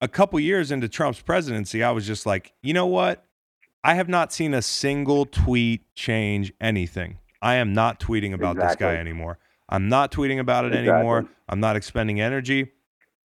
[0.00, 3.24] A couple years into Trump's presidency, I was just like, you know what?
[3.84, 7.18] I have not seen a single tweet change anything.
[7.42, 9.38] I am not tweeting about this guy anymore.
[9.70, 10.90] I'm not tweeting about it Exactly.
[10.92, 11.26] anymore.
[11.48, 12.72] I'm not expending energy.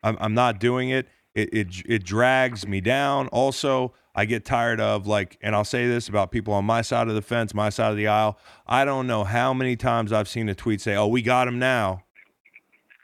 [0.02, 1.08] I'm, I'm not doing it.
[1.34, 1.66] It, it.
[1.86, 3.26] it drags me down.
[3.28, 7.08] Also, I get tired of like, and I'll say this about people on my side
[7.08, 8.38] of the fence, my side of the aisle.
[8.66, 11.58] I don't know how many times I've seen a tweet say, "Oh, we got him
[11.58, 12.04] now."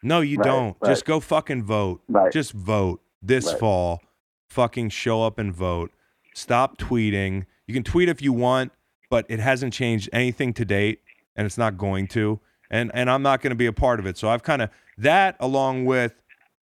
[0.03, 0.76] No, you Right, don't.
[0.81, 0.90] right.
[0.90, 2.03] Just go fucking vote.
[2.09, 2.31] Right.
[2.33, 4.00] Just vote this fall.
[4.48, 5.90] Fucking show up and vote.
[6.35, 7.46] Stop tweeting.
[7.66, 8.72] You can tweet if you want,
[9.11, 11.00] but it hasn't changed anything to date,
[11.37, 12.40] and it's not going to.
[12.70, 14.16] And and I'm not going to be a part of it.
[14.16, 16.14] So I've kind of that along with,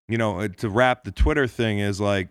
[0.07, 2.29] you know, uh, to wrap the Twitter thing is like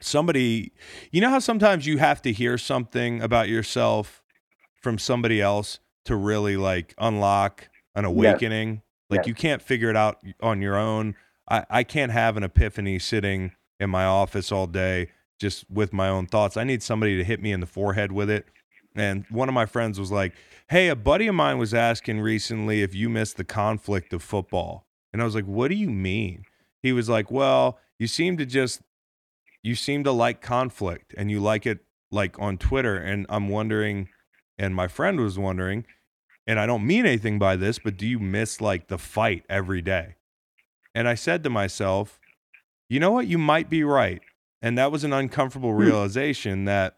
[0.00, 0.72] somebody.
[1.10, 4.22] You know how sometimes you have to hear something about yourself
[4.80, 8.82] from somebody else to really like unlock an awakening.
[9.10, 9.26] Like Yes.
[9.26, 11.14] you can't figure it out on your own.
[11.48, 16.08] I, I can't have an epiphany sitting in my office all day just with my
[16.08, 16.56] own thoughts.
[16.56, 18.46] I need somebody to hit me in the forehead with it.
[18.94, 20.34] And one of my friends was like,
[20.68, 24.86] Hey, a buddy of mine was asking recently if you missed the conflict of football.
[25.12, 26.44] And I was like, What do you mean?
[26.82, 28.82] He was like, Well, you seem to just,
[29.62, 32.96] you seem to like conflict and you like it like on Twitter.
[32.96, 34.08] And I'm wondering,
[34.58, 35.86] and my friend was wondering,
[36.46, 39.82] and I don't mean anything by this, but do you miss like the fight every
[39.82, 40.16] day?
[40.94, 42.18] And I said to myself,
[42.88, 43.26] you know what?
[43.26, 44.20] You might be right.
[44.60, 45.78] And that was an uncomfortable hmm.
[45.78, 46.94] realization that,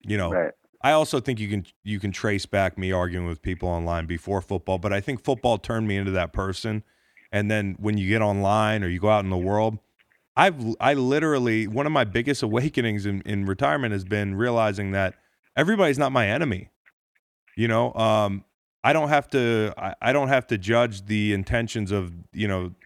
[0.00, 0.52] you know, Right.
[0.86, 4.40] I also think you can you can trace back me arguing with people online before
[4.40, 6.84] football, but I think football turned me into that person.
[7.32, 9.80] And then when you get online or you go out in the world,
[10.36, 15.14] I've I literally one of my biggest awakenings in, in retirement has been realizing that
[15.56, 16.70] everybody's not my enemy.
[17.56, 18.44] You know, um,
[18.84, 22.76] I don't have to I, I don't have to judge the intentions of, you know,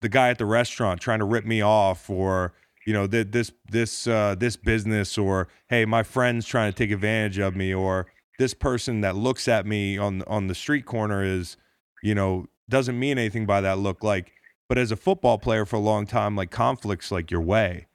[0.00, 2.54] the guy at the restaurant trying to rip me off or
[2.86, 6.90] you know th- this this uh, this business or hey my friend's trying to take
[6.90, 8.06] advantage of me or
[8.38, 11.56] this person that looks at me on on the street corner is
[12.02, 14.32] you know doesn't mean anything by that look like
[14.68, 17.86] but as a football player for a long time like conflicts like your way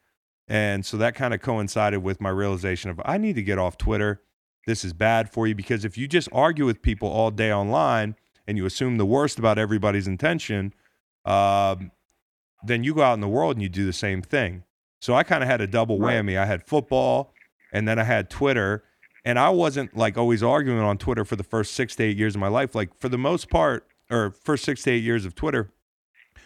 [0.48, 3.78] and so that kind of coincided with my realization of I need to get off
[3.78, 4.22] Twitter.
[4.66, 8.16] This is bad for you because if you just argue with people all day online
[8.48, 10.74] and you assume the worst about everybody's intention,
[11.26, 11.92] um,
[12.64, 14.64] then you go out in the world and you do the same thing.
[15.00, 16.38] So I kind of had a double whammy.
[16.38, 17.34] I had football
[17.72, 18.84] and then I had Twitter.
[19.26, 22.36] And I wasn't like always arguing on Twitter for the first six to eight years
[22.36, 22.74] of my life.
[22.74, 25.72] Like for the most part, or first six to eight years of Twitter,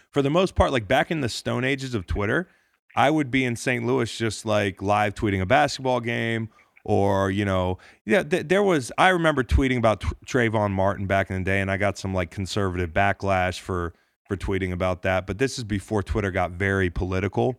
[0.09, 2.49] for the most part, like back in the stone ages of Twitter,
[2.95, 3.85] I would be in St.
[3.85, 6.49] Louis just like live tweeting a basketball game
[6.83, 11.29] or you know yeah th- there was i remember tweeting about t- trayvon martin back
[11.29, 13.93] in the day and i got some like conservative backlash for
[14.27, 17.55] for tweeting about that but this is before twitter got very political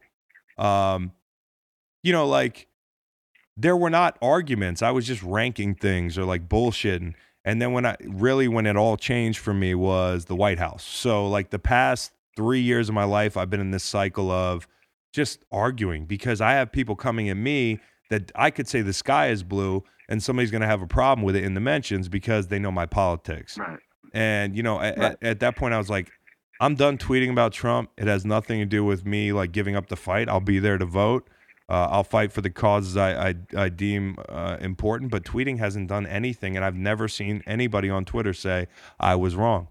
[0.59, 1.13] um
[2.03, 2.67] you know like
[3.57, 7.85] there were not arguments i was just ranking things or like bullshitting and then when
[7.87, 11.59] i really when it all changed for me was the white house so like the
[11.59, 14.67] past three years of my life i've been in this cycle of
[15.13, 19.29] just arguing because I have people coming at me that I could say the sky
[19.29, 22.49] is blue and somebody's going to have a problem with it in the mentions because
[22.49, 23.59] they know my politics.
[23.59, 23.79] Right.
[24.15, 24.97] And, you know, Right.
[24.99, 26.11] at, at that point, I was like,
[26.63, 27.91] I'm done tweeting about Trump.
[27.99, 30.29] It has nothing to do with me like giving up the fight.
[30.29, 31.27] I'll be there to vote.
[31.69, 35.89] Uh, I'll fight for the causes I, I, I deem uh, important, but tweeting hasn't
[35.89, 36.55] done anything.
[36.55, 38.69] And I've never seen anybody on Twitter say
[39.01, 39.69] I was wrong.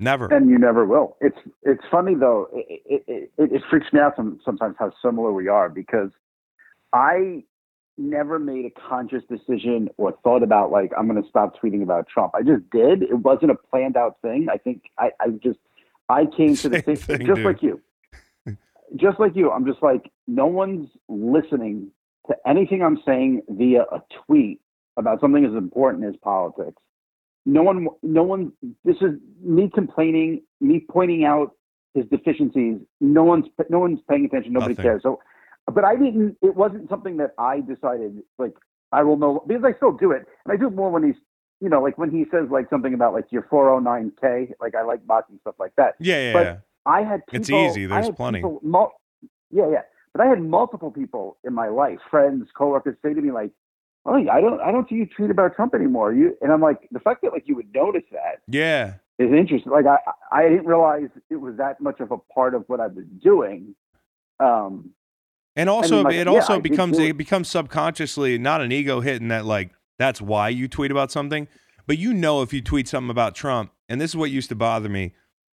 [0.00, 0.26] Never.
[0.34, 1.16] and you never will.
[1.20, 2.48] It's it's funny though.
[2.52, 6.10] It it, it, it freaks me out some, sometimes how similar we are because
[6.92, 7.44] I
[7.98, 12.08] never made a conscious decision or thought about like I'm going to stop tweeting about
[12.08, 12.32] Trump.
[12.34, 13.02] I just did.
[13.02, 14.48] It wasn't a planned out thing.
[14.50, 15.58] I think I, I just
[16.08, 17.44] I came to the Same thing, thing, just dude.
[17.44, 17.80] like you,
[18.96, 19.50] just like you.
[19.50, 21.90] I'm just like no one's listening
[22.28, 24.60] to anything I'm saying via a tweet
[24.96, 26.80] about something as important as politics
[27.46, 28.52] no one no one
[28.84, 31.52] this is me complaining me pointing out
[31.94, 34.82] his deficiencies no one's no one's paying attention nobody Nothing.
[34.82, 35.20] cares so
[35.72, 38.54] but i didn't it wasn't something that i decided like
[38.92, 41.16] i will know because i still do it and i do it more when he's
[41.60, 45.00] you know like when he says like something about like your 409k like i like
[45.06, 46.56] mocking stuff like that yeah, yeah, but- yeah.
[46.86, 48.38] i had people, It's easy, there's plenty.
[48.38, 48.92] people mul-
[49.50, 53.30] yeah yeah but i had multiple people in my life friends coworkers say to me
[53.32, 53.50] like
[54.04, 56.88] oh i don't i don't see you tweet about trump anymore you and i'm like
[56.92, 58.94] the fact that like you would notice that Yeah.
[59.18, 59.72] is interesting.
[59.72, 59.96] Like I,
[60.30, 63.74] I didn't realize it was that much of a part of what I was doing.
[64.40, 64.90] Um,
[65.56, 67.16] And also, like, it yeah, also I becomes it.
[67.16, 71.48] becomes subconsciously not an ego hit in that like that's why you tweet about something,
[71.86, 74.54] but you know if you tweet something about Trump, and this is what used to
[74.54, 75.14] bother me,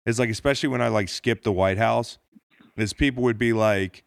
[0.06, 2.18] is like especially when I like skipped the White House,
[2.76, 4.04] is people would be like,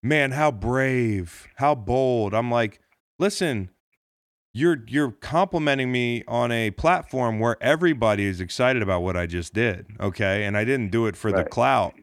[0.00, 2.80] "Man, how brave, how bold." I'm like,
[3.18, 3.70] listen.
[4.52, 9.54] You're you're complimenting me on a platform where everybody is excited about what I just
[9.54, 10.44] did, okay?
[10.44, 11.94] And I didn't do it for the clout.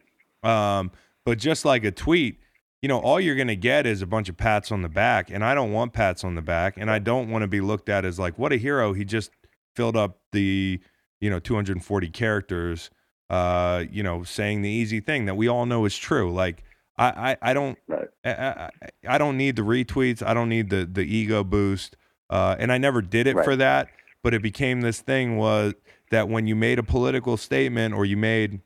[0.42, 0.90] Um,
[1.26, 2.40] but just like a tweet,
[2.82, 5.30] you know, all you're going to get is a bunch of pats on the back.
[5.30, 6.74] And I don't want pats on the back.
[6.76, 8.92] And I don't want to be looked at as like, what a hero.
[8.92, 9.30] He just
[9.74, 10.80] filled up the,
[11.20, 12.90] you know, 240 characters,
[13.30, 16.32] uh, you know, saying the easy thing that we all know is true.
[16.32, 16.62] Like,
[16.96, 18.08] I, I, I don't, Right.
[18.24, 18.70] I, I,
[19.08, 20.24] I don't need the retweets.
[20.24, 21.96] I don't need the, the ego boost.
[22.30, 23.44] Uh, and I never did it Right.
[23.44, 23.88] for that.
[24.22, 25.74] But it became this thing was
[26.10, 28.60] that when you made a political statement or you made,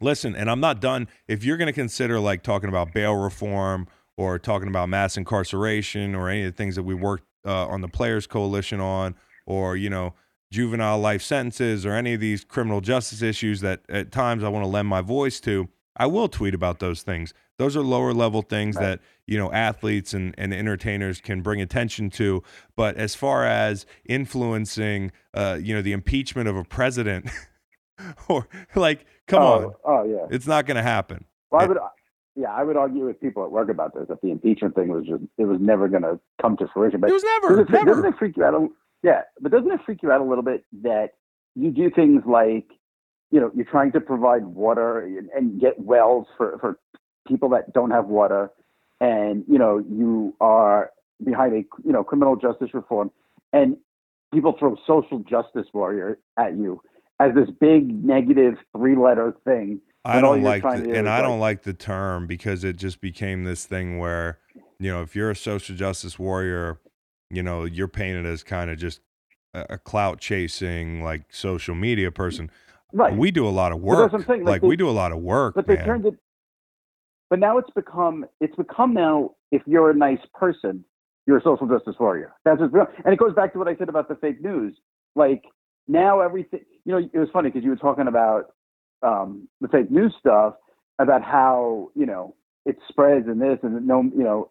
[0.00, 1.08] listen, and I'm not done.
[1.28, 6.14] If you're going to consider like talking about bail reform or talking about mass incarceration
[6.14, 9.14] or any of the things that we worked uh, on the Players Coalition on,
[9.46, 10.14] or you know,
[10.50, 14.64] juvenile life sentences or any of these criminal justice issues that at times I want
[14.64, 17.32] to lend my voice to, I will tweet about those things.
[17.58, 18.82] Those are lower level things Right.
[18.82, 22.42] that you know athletes and, and entertainers can bring attention to.
[22.76, 27.30] But as far as influencing, uh, you know, the impeachment of a president,
[28.28, 30.26] or like, come oh, on, Oh yeah.
[30.30, 31.24] it's not going to happen.
[31.50, 31.78] Well, I would.
[31.78, 31.88] Uh,
[32.36, 34.08] yeah, I would argue with people at work about this.
[34.08, 37.00] That the impeachment thing was just it was never going to come to fruition.
[37.00, 38.54] But It was never, doesn't, it, doesn't it freak you out?
[38.54, 38.68] A,
[39.02, 41.14] yeah, but doesn't it freak you out a little bit that
[41.54, 42.66] you do things like,
[43.30, 46.78] you know, you're trying to provide water and, and get wells for for
[47.26, 48.50] people that don't have water,
[49.00, 50.90] and you know you are
[51.24, 53.10] behind a you know criminal justice reform,
[53.54, 53.78] and
[54.34, 56.82] people throw social justice warrior at you
[57.20, 59.80] as this big negative three letter thing.
[60.04, 63.00] I don't like, the, do and I don't like- like the term because it just
[63.00, 64.38] became this thing where,
[64.78, 66.78] you know, if you're a social justice warrior,
[67.30, 69.00] you know, you're painted as kind of just
[69.54, 72.50] a, a clout chasing, like social media person.
[72.92, 73.16] Right.
[73.16, 74.12] We do a lot of work.
[74.12, 75.86] what I'm saying, like, Like, they- we do a lot of work, But they man.
[75.86, 76.14] turned it.
[77.30, 80.84] but now it's become it's become now if you're a nice person,
[81.26, 82.32] you're a social justice warrior.
[82.44, 82.72] That's what's
[83.04, 84.78] and it goes back to what I said about the fake news.
[85.16, 85.42] Like
[85.88, 88.54] now everything, you know, it was funny because you were talking about
[89.02, 90.54] um, the fake news stuff
[90.98, 94.50] about how you know it spreads and this and no, you know,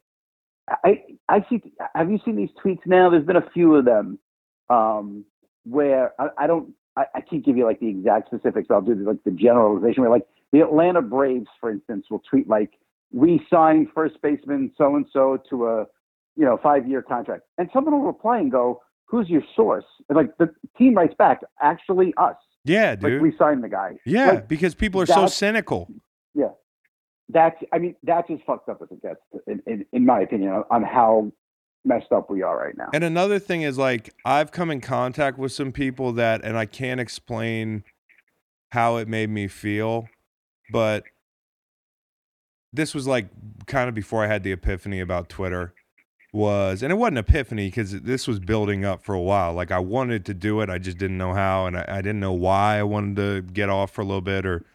[0.83, 1.61] I I see.
[1.95, 3.09] Have you seen these tweets now?
[3.09, 4.19] There's been a few of them
[4.69, 5.25] um,
[5.63, 6.73] where I, I don't.
[6.97, 8.67] I, I, can't give you like the exact specifics.
[8.69, 10.01] I'll do like the generalization.
[10.03, 12.71] Where like the Atlanta Braves, for instance, will tweet like,
[13.13, 15.85] "We signed first baseman so and so to a
[16.35, 20.15] you know five year contract," and someone will reply and go, "Who's your source?" And
[20.15, 23.13] like the team writes back, "Actually, us." Yeah, dude.
[23.13, 23.97] Like we signed the guy.
[24.05, 25.87] Yeah, like, because people are so cynical.
[26.33, 26.49] Yeah,
[27.29, 30.63] that's I mean that's as fucked up as it gets, in, in, in my opinion,
[30.69, 31.31] on how
[31.85, 32.89] messed up we are right now.
[32.93, 36.65] And another thing is like I've come in contact with some people that, and I
[36.65, 37.83] can't explain
[38.71, 40.07] how it made me feel,
[40.71, 41.03] but
[42.73, 43.27] this was like
[43.67, 45.73] kind of before I had the epiphany about Twitter
[46.35, 49.79] was and it wasn't epiphany because this was building up for a while like i
[49.79, 52.77] wanted to do it i just didn't know how and I, I, didn't know why
[52.77, 54.65] i wanted to get off for a little bit or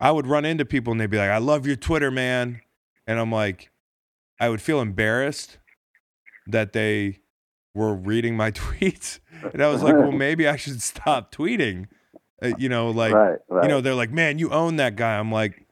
[0.00, 2.62] I would run into people and they'd be like, I love your Twitter, man.
[3.06, 3.70] And I'm like,
[4.40, 5.58] I would feel embarrassed
[6.46, 7.20] that they
[7.74, 9.20] were reading my tweets.
[9.52, 11.88] And I was like, well, maybe I should stop tweeting.
[12.42, 13.62] Uh, you know, like, right, right.
[13.64, 15.18] you know, they're like, man, you own that guy.
[15.18, 15.66] I'm like,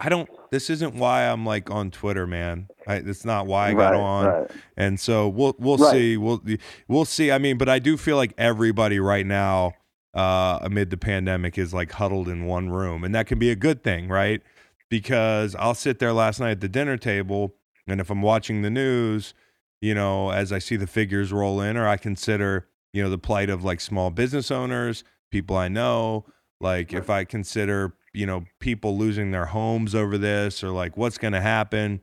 [0.00, 2.66] I don't, this isn't why I'm like on Twitter, man.
[2.86, 4.48] I, it's not why I got right, on.
[4.76, 6.16] And so we'll, we'll see.
[6.16, 6.42] We'll,
[6.88, 7.30] we'll see.
[7.32, 9.72] I mean, but I do feel like everybody right now
[10.14, 13.04] uh, amid the pandemic is like huddled in one room.
[13.04, 14.42] And that can be a good thing, right?
[14.90, 17.54] Because I'll sit there last night at the dinner table,
[17.88, 19.34] and if I'm watching the news,
[19.80, 23.18] you know, as I see the figures roll in, or I consider, you know, the
[23.18, 26.26] plight of like small business owners, people I know,
[26.60, 31.18] like if I consider, you know, people losing their homes over this, or like what's
[31.18, 32.00] going to happen,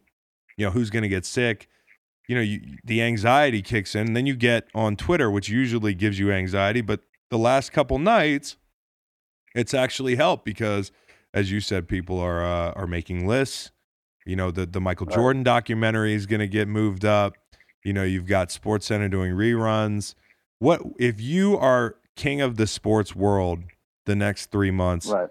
[0.61, 1.67] you know, who's going to get sick
[2.31, 4.07] you know, you, the anxiety kicks in.
[4.07, 7.99] And then you get on Twitter, which usually gives you anxiety, but the last couple
[7.99, 8.55] nights,
[9.53, 10.93] it's actually helped because,
[11.33, 13.71] as you said, people are uh, are making lists.
[14.25, 15.07] You know, the the Michael.
[15.07, 17.33] Jordan documentary is going to get moved up.
[17.83, 20.15] You know, you've got Sports Center doing reruns.
[20.59, 23.63] What if you are king of the sports world
[24.05, 25.07] the next three months?
[25.07, 25.27] Right.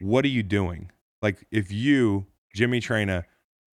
[0.00, 0.92] What are you doing?
[1.20, 3.24] Like, if you, Jimmy Traina,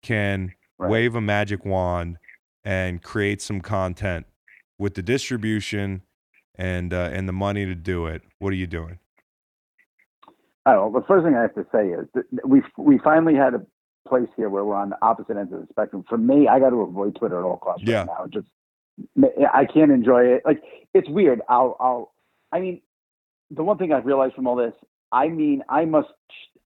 [0.03, 0.91] can right.
[0.91, 2.17] wave a magic wand
[2.63, 4.25] and create some content
[4.77, 6.01] with the distribution
[6.55, 8.99] and uh, and the money to do it, what are you doing?
[10.65, 12.07] Oh, well, the first thing I have to say is
[12.45, 13.65] we we finally had a
[14.07, 16.03] place here where we're on the opposite ends of the spectrum.
[16.07, 17.99] For me, I got to avoid Twitter at all costs yeah.
[17.99, 18.27] right now.
[18.27, 18.47] Just
[19.53, 20.43] I can't enjoy it.
[20.45, 20.61] Like
[20.93, 21.41] it's weird.
[21.49, 22.13] I'll I'll
[22.51, 22.81] I mean,
[23.49, 24.73] the one thing I've realized from all this,
[25.11, 26.09] I mean, I must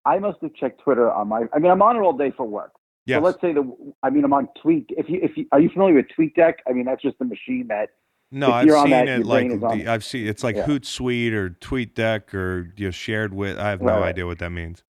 [0.06, 1.44] I must have checked Twitter on my.
[1.54, 2.72] I mean, I'm on it all day for work.
[3.06, 3.20] Yes.
[3.20, 3.76] So let's say the.
[4.04, 4.86] I mean, I'm on Tweet.
[4.90, 6.56] If you if you are you familiar with TweetDeck?
[6.68, 7.90] I mean, that's just the machine that
[8.32, 10.66] no, I've seen that, it like the, I've seen it's like yeah.
[10.66, 13.58] Hootsuite or TweetDeck or you know, shared with.
[13.60, 14.10] I have no right.
[14.10, 14.84] idea what that means.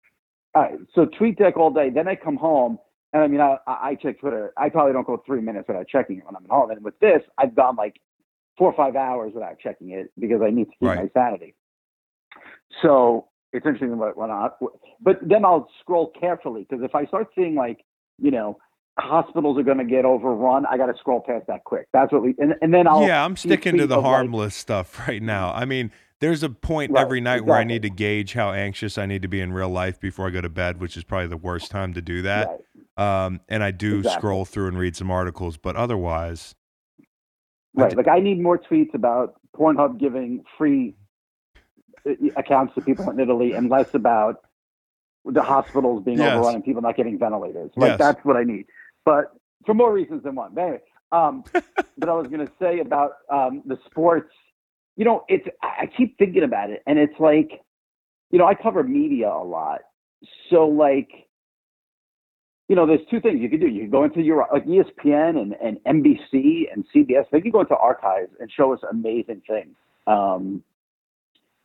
[0.55, 1.91] All right, so TweetDeck all day.
[1.91, 2.79] Then I come home,
[3.13, 4.53] and I mean, I, I check Twitter.
[4.57, 6.71] I probably don't go three minutes without checking it when I'm at home.
[6.71, 7.97] And with this, I've gone like
[8.57, 10.99] four or five hours without checking it because I need to keep right.
[10.99, 11.57] my sanity.
[12.83, 14.51] So it's interesting what went on.
[15.01, 17.85] But then I'll scroll carefully because if I start seeing like,
[18.19, 18.59] you know,
[18.99, 20.67] hospitals are going to get overrun.
[20.67, 21.89] I got to scroll past that quick.
[21.93, 23.25] That's what we and, and then I'll yeah.
[23.25, 25.53] I'm sticking to the harmless like, stuff right now.
[25.53, 27.51] I mean, there's a point right, every night exactly.
[27.51, 30.29] where I need to gauge how anxious I need to be in real life before
[30.29, 32.49] I go to bed, which is probably the worst time to do that.
[32.97, 33.27] Right.
[33.27, 34.21] Um, and I do exactly.
[34.21, 36.55] scroll through and read some articles, but otherwise,
[37.75, 37.87] right.
[37.87, 40.95] I d- like I need more tweets about Pornhub giving free
[42.07, 44.44] uh, accounts to people in Italy, and less about
[45.25, 46.35] the hospitals being yes.
[46.35, 47.71] overrun and people not getting ventilators.
[47.77, 47.99] Like yes.
[47.99, 48.67] that's what I need
[49.05, 49.33] but
[49.67, 50.53] for more reasons than one.
[50.55, 50.81] But anyway,
[51.13, 51.45] um,
[51.99, 54.31] but I was going to say about um, the sports.
[54.97, 57.63] You know, it's I keep thinking about it, and it's like,
[58.31, 59.81] you know, I cover media a lot,
[60.51, 61.11] so like,
[62.69, 63.67] you know, there's two things you could do.
[63.67, 67.25] You can go into your like ESPN and, and NBC and CBS.
[67.33, 69.75] They can go into archives and show us amazing things.
[70.07, 70.63] Um,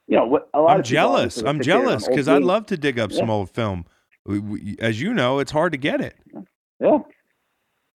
[0.09, 1.37] you know, what, a lot I'm jealous.
[1.37, 3.17] I'm jealous because I'd love to dig up yeah.
[3.17, 3.85] some old film.
[4.25, 6.15] We, we, as you know, it's hard to get it.
[6.79, 6.97] Yeah.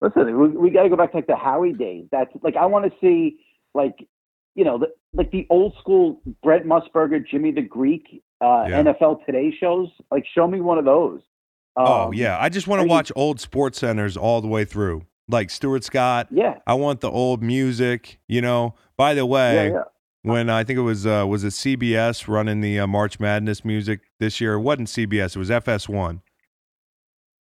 [0.01, 2.07] Listen, we, we got to go back to like the Howie days.
[2.13, 3.39] That's like I want to see
[3.75, 3.97] like
[4.55, 8.83] you know the, like the old school Brent Musburger, Jimmy the Greek, uh, yeah.
[8.83, 9.89] NFL Today shows.
[10.13, 11.21] Like show me one of those.
[11.77, 14.65] Oh, um, oh yeah, I just want to watch old Sports Centers all the way
[14.65, 16.29] through, like Stuart Scott.
[16.31, 18.21] Yeah, I want the old music.
[18.29, 18.77] You know.
[18.97, 19.83] By the way, yeah, yeah.
[20.25, 24.01] When I think it was uh, was it CBS running the uh, March Madness music
[24.19, 24.55] this year?
[24.55, 25.37] It wasn't CBS.
[25.37, 26.23] It was FS1.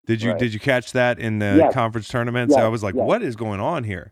[0.06, 0.40] Did you Right.
[0.40, 1.74] did you catch that in the Yes.
[1.74, 2.54] conference tournaments?
[2.56, 3.06] Yes, I was like, yes.
[3.06, 4.12] what is going on here?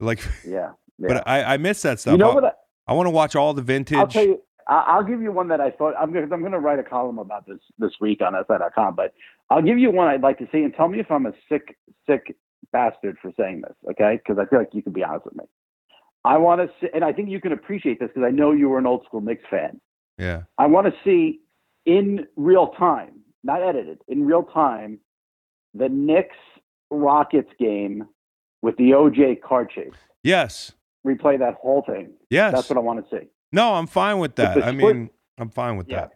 [0.00, 0.72] Like, Yeah.
[0.98, 1.08] yeah.
[1.08, 2.12] but I, I miss that stuff.
[2.12, 2.44] you know I, what?
[2.44, 2.50] I,
[2.88, 3.96] I want to watch all the vintage.
[3.98, 4.42] I'll tell you.
[4.68, 6.32] I'll give you one that I thought I'm going.
[6.32, 8.96] I'm going to write a column about this this week on SI.com.
[8.96, 9.14] But
[9.48, 11.76] I'll give you one I'd like to see, and tell me if I'm a sick
[12.04, 12.34] sick
[12.72, 14.16] bastard for saying this, okay?
[14.20, 15.44] Because I feel like you can be honest with me.
[16.26, 18.68] I want to see, and I think you can appreciate this because I know you
[18.68, 19.80] were an old school Knicks fan.
[20.18, 20.42] yeah.
[20.58, 21.40] I want to see
[21.84, 24.98] in real time, not edited, in real time,
[25.74, 26.36] the Knicks
[26.90, 28.04] Rockets game
[28.62, 29.92] with the OJ car chase.
[30.22, 30.72] Yes.
[31.06, 32.14] Replay that whole thing.
[32.30, 32.52] Yes.
[32.54, 33.26] That's what I want to see.
[33.52, 34.56] no, I'm fine with that.
[34.56, 36.00] the I split- mean, I'm fine with Yeah.
[36.00, 36.10] that.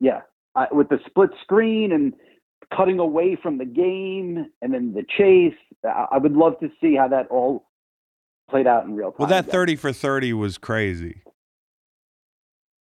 [0.00, 0.20] Yeah,
[0.56, 2.12] I, with the split screen and
[2.76, 5.54] cutting away from the game, and then the chase.
[5.84, 7.66] I, I would love to see how that all
[8.52, 9.16] played out in real time.
[9.18, 9.46] Well, that.
[9.50, 11.22] 30 for 30 was crazy.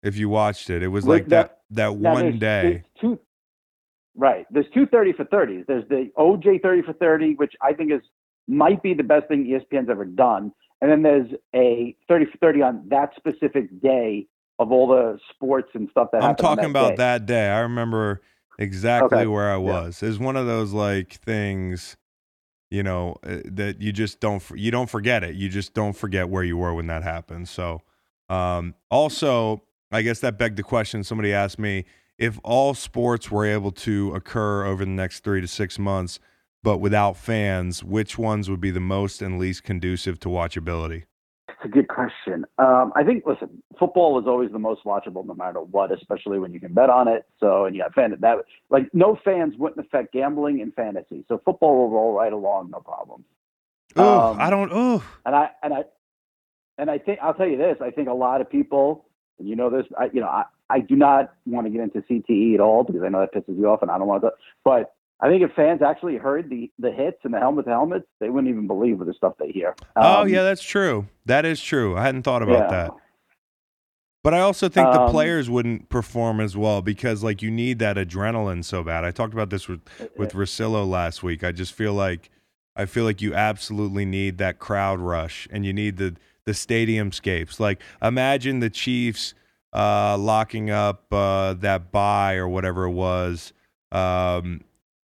[0.03, 2.83] If you watched it, it was like that that- that one day.
[2.83, 3.19] there's two,
[4.15, 4.45] right.
[4.51, 5.65] There's two 30 for 30s.
[5.67, 8.01] There's the OJ 30 for 30, which I think is
[8.47, 10.51] might be the best thing ESPN's ever done.
[10.81, 14.27] And then there's a 30 for 30 on that specific day
[14.59, 16.95] of all the sports and stuff that I'm talking that about day.
[16.97, 17.49] that day.
[17.49, 18.21] I remember
[18.59, 19.27] exactly Okay.
[19.27, 19.57] where I Yeah.
[19.83, 20.01] was.
[20.03, 21.95] It's one of those like things,
[22.71, 25.35] you know, uh, that you just don't you don't forget it.
[25.35, 27.49] You just don't forget where you were when that happened.
[27.49, 27.81] So,
[28.29, 29.61] um, also,
[29.91, 31.03] I guess that begged the question.
[31.03, 31.85] Somebody asked me
[32.17, 36.19] if all sports were able to occur over the next three to six months,
[36.63, 41.03] but without fans, which ones would be the most and least conducive to watchability?
[41.63, 42.43] It's a good question.
[42.57, 46.53] Um, I think, listen, football is always the most watchable no matter what, especially when
[46.53, 47.23] you can bet on it.
[47.39, 48.37] So, and you got fan that,
[48.71, 51.23] like, no fans wouldn't affect gambling and fantasy.
[51.27, 53.23] So, football will roll right along, no problem.
[53.95, 54.71] Oh, Um, I don't.
[54.73, 55.83] Oh, And I, and I,
[56.79, 59.05] and I think, I'll tell you this, I think a lot of people,
[59.37, 62.01] and you know this, I, you know, I, I do not want to get into
[62.01, 64.31] CTE at all because I know that pisses you off and I don't want to,
[64.63, 68.07] but I think if fans actually heard the, the hits and the helmet to helmets,
[68.19, 69.75] they wouldn't even believe the stuff they hear.
[69.95, 71.07] oh Um, yeah, that's true.
[71.25, 71.95] That is true.
[71.95, 72.87] I hadn't thought about yeah.
[72.87, 72.91] that.
[74.23, 77.79] But I also think the Um, players wouldn't perform as well because like you need
[77.79, 79.03] that adrenaline so bad.
[79.03, 79.81] I talked about this with
[80.15, 81.43] with Rosillo last week.
[81.43, 82.29] I just feel like
[82.75, 86.15] I feel like you absolutely need that crowd rush and you need the
[86.45, 87.59] the stadium scapes.
[87.59, 89.33] Like imagine the Chiefs
[89.73, 93.53] uh, locking up uh, that bye or whatever it was,
[93.91, 94.61] um,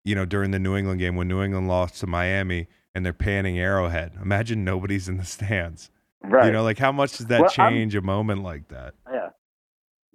[0.04, 3.14] you know, during the New England game when New England lost to Miami and they're
[3.14, 4.14] panning Arrowhead.
[4.22, 5.90] Imagine nobody's in the stands.
[6.22, 6.46] Right.
[6.46, 8.94] You know, like how much does that Well, I'm- change a moment like that?
[9.12, 9.30] Yeah.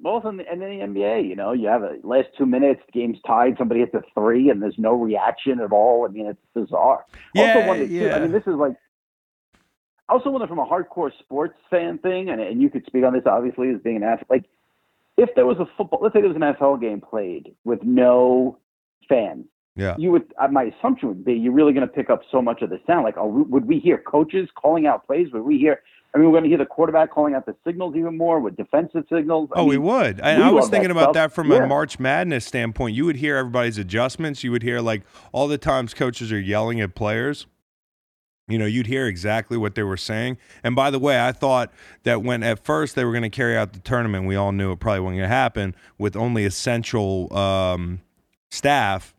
[0.00, 2.80] Both in the, and in the NBA, you know, you have a last two minutes,
[2.86, 6.06] the game's tied, somebody hits a three, and there's no reaction at all.
[6.08, 7.04] I mean, it's bizarre.
[7.34, 8.14] Yeah, also wondered, too, yeah.
[8.14, 8.76] I mean, this is like,
[10.08, 13.12] I also wonder from a hardcore sports fan thing, and, and you could speak on
[13.12, 14.28] this obviously as being an athlete.
[14.30, 14.44] Like,
[15.16, 18.56] if there was a football, let's say there was an NFL game played with no
[19.08, 19.46] fans,
[19.78, 19.94] Yeah.
[19.98, 20.32] you would.
[20.38, 22.80] Uh, my assumption would be you're really going to pick up so much of the
[22.86, 23.04] sound.
[23.04, 25.28] Like, are we, would we hear coaches calling out plays?
[25.32, 25.80] Would we hear?
[26.14, 28.56] I mean, we're going to hear the quarterback calling out the signals even more with
[28.56, 29.50] defensive signals.
[29.54, 30.20] I Oh, we would.
[30.20, 31.14] And I was love that thinking about stuff.
[31.14, 31.64] that from Yeah.
[31.64, 32.96] a March Madness standpoint.
[32.96, 34.42] You would hear everybody's adjustments.
[34.42, 35.02] You would hear like
[35.32, 37.46] all the times coaches are yelling at players.
[38.48, 40.38] You know, you'd hear exactly what they were saying.
[40.64, 41.70] And by the way, I thought
[42.04, 44.72] that when at first they were going to carry out the tournament, we all knew
[44.72, 48.00] it probably wasn't going to happen with only essential um,
[48.50, 49.14] staff.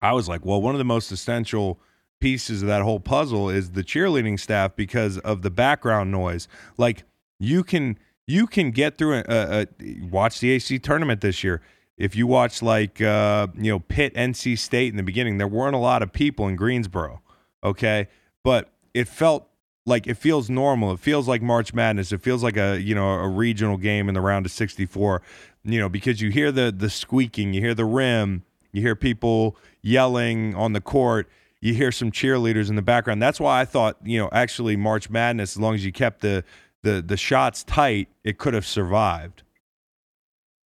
[0.00, 1.80] I was like, well, one of the most essential
[2.20, 6.48] pieces of that whole puzzle is the cheerleading staff because of the background noise.
[6.76, 7.04] Like
[7.38, 11.62] you can you can get through a, a, a watch the AC tournament this year.
[11.96, 15.74] If you watch like uh, you know Pitt, NC State in the beginning, there weren't
[15.74, 17.22] a lot of people in Greensboro.
[17.64, 18.08] Okay,
[18.44, 19.48] but it felt
[19.84, 20.92] like it feels normal.
[20.92, 22.12] It feels like March Madness.
[22.12, 25.22] It feels like a you know a regional game in the round of 64.
[25.64, 29.56] You know because you hear the the squeaking, you hear the rim, you hear people
[29.82, 31.28] yelling on the court.
[31.60, 33.20] You hear some cheerleaders in the background.
[33.20, 36.44] That's why I thought, you know, actually March Madness, as long as you kept the
[36.82, 39.42] the the shots tight, it could have survived.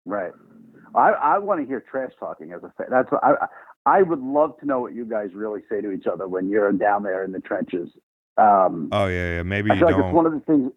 [0.05, 0.31] Right.
[0.93, 2.87] I, I want to hear trash talking as a fan.
[2.89, 3.47] That's what I
[3.85, 6.71] I would love to know what you guys really say to each other when you're
[6.73, 7.89] down there in the trenches.
[8.37, 9.43] Um, Oh yeah, yeah.
[9.43, 10.07] Maybe I you feel like don't.
[10.07, 10.71] it's one of the things.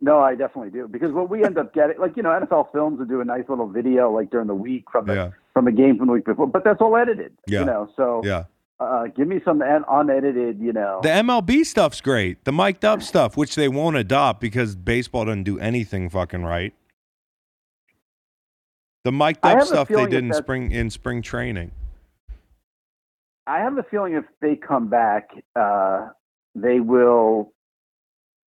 [0.00, 2.98] No, I definitely do because what we end up getting, like you know, NFL Films
[3.00, 5.72] will do a nice little video like during the week from the yeah, from a
[5.72, 7.32] game from the week before, but that's all edited.
[7.48, 7.60] Yeah.
[7.60, 8.44] You know, so yeah.
[8.78, 10.60] uh, give me some un- unedited.
[10.60, 12.44] You know, The MLB stuff's great.
[12.44, 16.72] The mic'd up stuff, which they won't adopt because baseball doesn't do anything fucking right.
[19.02, 21.72] The mic'd up stuff they did in spring in spring training.
[23.48, 26.10] I have a feeling if they come back, uh,
[26.54, 27.52] they will.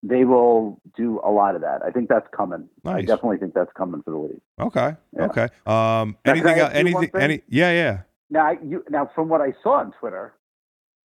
[0.03, 1.81] They will do a lot of that.
[1.85, 2.67] I think that's coming.
[2.85, 4.41] I definitely think that's coming for the league.
[4.59, 4.95] Okay.
[5.15, 5.25] Yeah.
[5.25, 5.43] Okay.
[5.65, 6.17] Um.
[6.25, 6.55] Now, Anything?
[6.55, 7.21] I el- ask you one anything?
[7.21, 7.41] Any?
[7.47, 7.71] Yeah.
[7.71, 8.01] Yeah.
[8.31, 10.33] now you now from what I saw on Twitter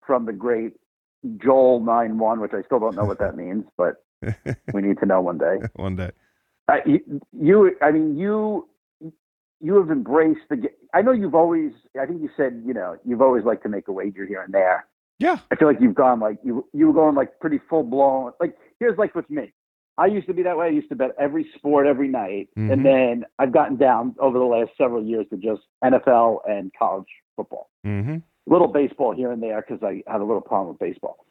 [0.06, 0.72] from the great
[1.42, 4.02] Joel nine one, which I still don't know what that means, but
[4.72, 5.58] we need to know one day.
[5.74, 6.12] one day.
[6.68, 8.66] Uh, you, you, I mean, you,
[9.60, 10.68] you have embraced the.
[10.94, 11.72] I know you've always.
[12.00, 14.54] I think you said you know you've always liked to make a wager here and
[14.54, 14.86] there.
[15.18, 15.38] Yeah.
[15.50, 18.32] I feel like you've gone like you you were going like pretty full blown.
[18.40, 19.52] Like here's like with me.
[19.98, 20.66] I used to be that way.
[20.66, 22.70] I used to bet every sport every night, Mhm.
[22.72, 27.08] and then I've gotten down over the last several years to just NFL and college
[27.34, 28.16] football Mm-hmm.
[28.46, 31.24] little baseball here and there because I had a little problem with baseball.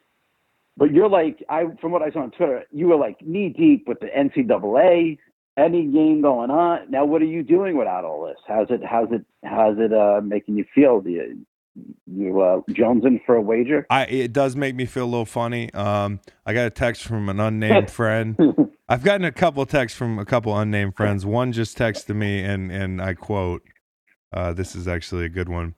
[0.76, 3.86] But you're like, I from what I saw on Twitter, you were like knee deep
[3.88, 5.18] with the NCAA,
[5.56, 6.90] any game going on.
[6.90, 8.36] Now, what are you doing without all this?
[8.46, 8.84] How's it?
[8.84, 9.24] How's it?
[9.44, 11.00] How's it uh, making you feel?
[11.00, 11.46] Do you
[12.06, 13.86] you uh, jonesing for a wager?
[13.90, 15.72] I it does make me feel a little funny.
[15.74, 18.36] Um, I got a text from an unnamed friend.
[18.88, 21.26] I've gotten a couple texts from a couple unnamed friends.
[21.26, 23.62] One just texted me, and and I quote,
[24.32, 25.74] uh, "This is actually a good one."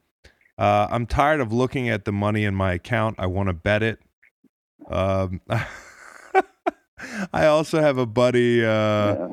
[0.58, 3.16] Uh, I'm tired of looking at the money in my account.
[3.18, 3.98] I want to bet it.
[4.90, 5.40] Um,
[7.32, 8.64] I also have a buddy.
[8.64, 9.28] Uh, Yeah.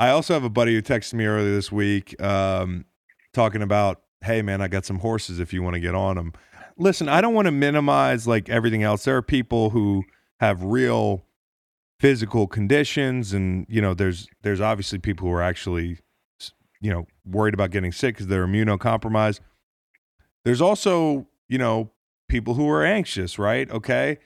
[0.00, 2.84] I also have a buddy who texted me earlier this week, um,
[3.34, 5.40] talking about, "Hey, man, I got some horses.
[5.40, 6.32] If you want to get on them."
[6.76, 9.04] Listen, I don't want to minimize like everything else.
[9.04, 10.04] There are people who
[10.40, 11.24] have real
[11.98, 15.98] physical conditions, and you know, there's there's obviously people who are actually,
[16.80, 19.40] you know, worried about getting sick because they're immunocompromised.
[20.44, 21.90] There's also, you know,
[22.28, 23.70] people who are anxious, right?
[23.70, 24.18] Okay.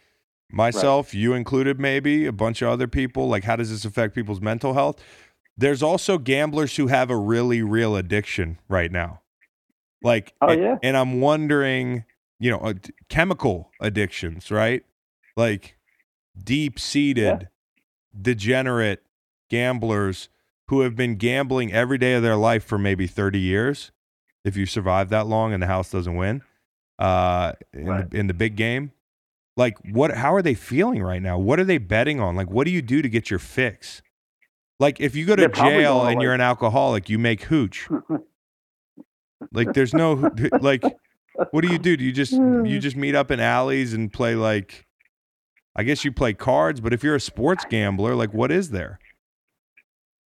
[0.51, 3.27] Myself, you included, maybe a bunch of other people.
[3.27, 5.03] Like, how does this affect people's mental health?
[5.57, 9.22] There's also gamblers who have a really real addiction right now.
[10.03, 10.77] Like, Oh, and, yeah?
[10.83, 12.05] and I'm wondering,
[12.41, 12.75] you know, uh,
[13.09, 14.85] chemical addictions, right?
[15.37, 15.77] Like
[16.43, 17.49] deep seated,
[18.21, 19.03] degenerate
[19.51, 20.29] gamblers
[20.69, 23.93] who have been gambling every day of their life for maybe 30 years.
[24.45, 26.43] If you survive that long and the house doesn't win
[26.99, 28.11] uh, in, Right.
[28.11, 28.93] the, in the big game,
[29.57, 30.13] like what?
[30.17, 31.39] How are they feeling right now?
[31.39, 32.35] What are they betting on?
[32.37, 34.03] Like, what do you do to get your fix?
[34.81, 37.89] Like, if you go to They're jail and you're an alcoholic, you make hooch.
[39.53, 40.31] like, there's no
[40.61, 40.83] like.
[41.51, 41.97] What do you do?
[41.97, 44.87] Do you just you just meet up in alleys and play like?
[45.75, 48.99] I guess you play cards, but if you're a sports gambler, like what is there?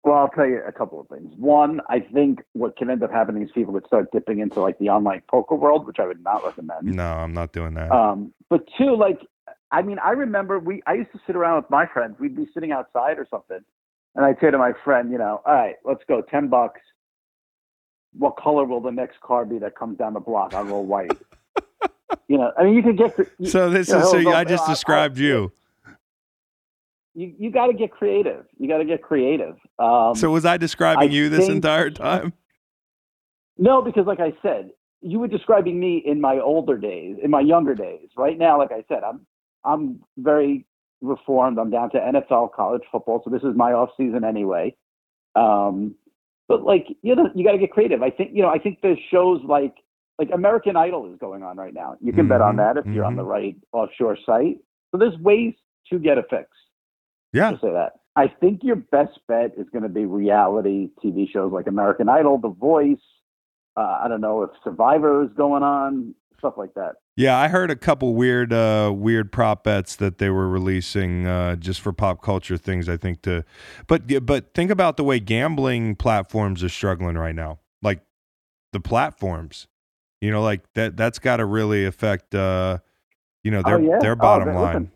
[0.04, 1.32] Well, I'll tell you a couple of things.
[1.36, 4.78] One, I think what can end up happening is people would start dipping into like
[4.78, 6.86] the online poker world, which I would not recommend.
[6.86, 7.92] No, I'm not doing that.
[7.92, 9.20] Um, but two, like,
[9.70, 12.16] I mean, I remember we, I used to sit around with my friends.
[12.18, 13.60] We'd be sitting outside or something.
[14.16, 16.80] And I'd say to my friend, you know, all right, let's go 10 bucks.
[18.16, 20.54] What color will the next car be that comes down the block?
[20.54, 21.10] I'll go white.
[22.28, 24.32] you know, I mean, you can get, you, so this you know, is so go,
[24.32, 25.50] I just "I- I- described you.
[27.14, 28.44] you, you got to get creative.
[28.58, 29.56] You got to get creative.
[29.78, 32.32] Um, So was I describing I you this think- entire time?
[33.58, 34.70] No, because like I said,
[35.02, 38.08] you were describing me in my older days, in my younger days.
[38.16, 39.26] Right now, like I said, I'm
[39.64, 40.64] I'm very
[41.00, 41.58] reformed.
[41.58, 44.74] I'm down to NFL, college football, so this is my off season anyway.
[45.34, 45.94] Um,
[46.53, 48.03] but like you know, you got to get creative.
[48.03, 49.74] I think you know, I think there's shows like
[50.18, 51.96] like American Idol is going on right now.
[52.03, 54.59] You can bet on Mhm, that if you're on the right offshore site.
[54.90, 55.55] So there's ways
[55.90, 56.50] to get a fix.
[57.32, 57.53] Yeah.
[57.53, 57.92] to say that.
[58.16, 62.36] I think your best bet is going to be reality TV shows like American Idol,
[62.36, 62.98] The Voice.
[63.74, 66.96] Uh, I don't know if Survivor is going on, stuff like that.
[67.16, 71.56] Yeah, I heard a couple weird uh weird prop bets that they were releasing uh
[71.56, 73.44] just for pop culture things I think to
[73.86, 77.58] but but think about the way gambling platforms are struggling right now.
[77.82, 78.00] Like
[78.72, 79.66] the platforms.
[80.22, 82.78] You know, like that that's got to really affect uh
[83.44, 83.98] you know their oh, yeah?
[84.00, 84.90] their Oh, bottom but line.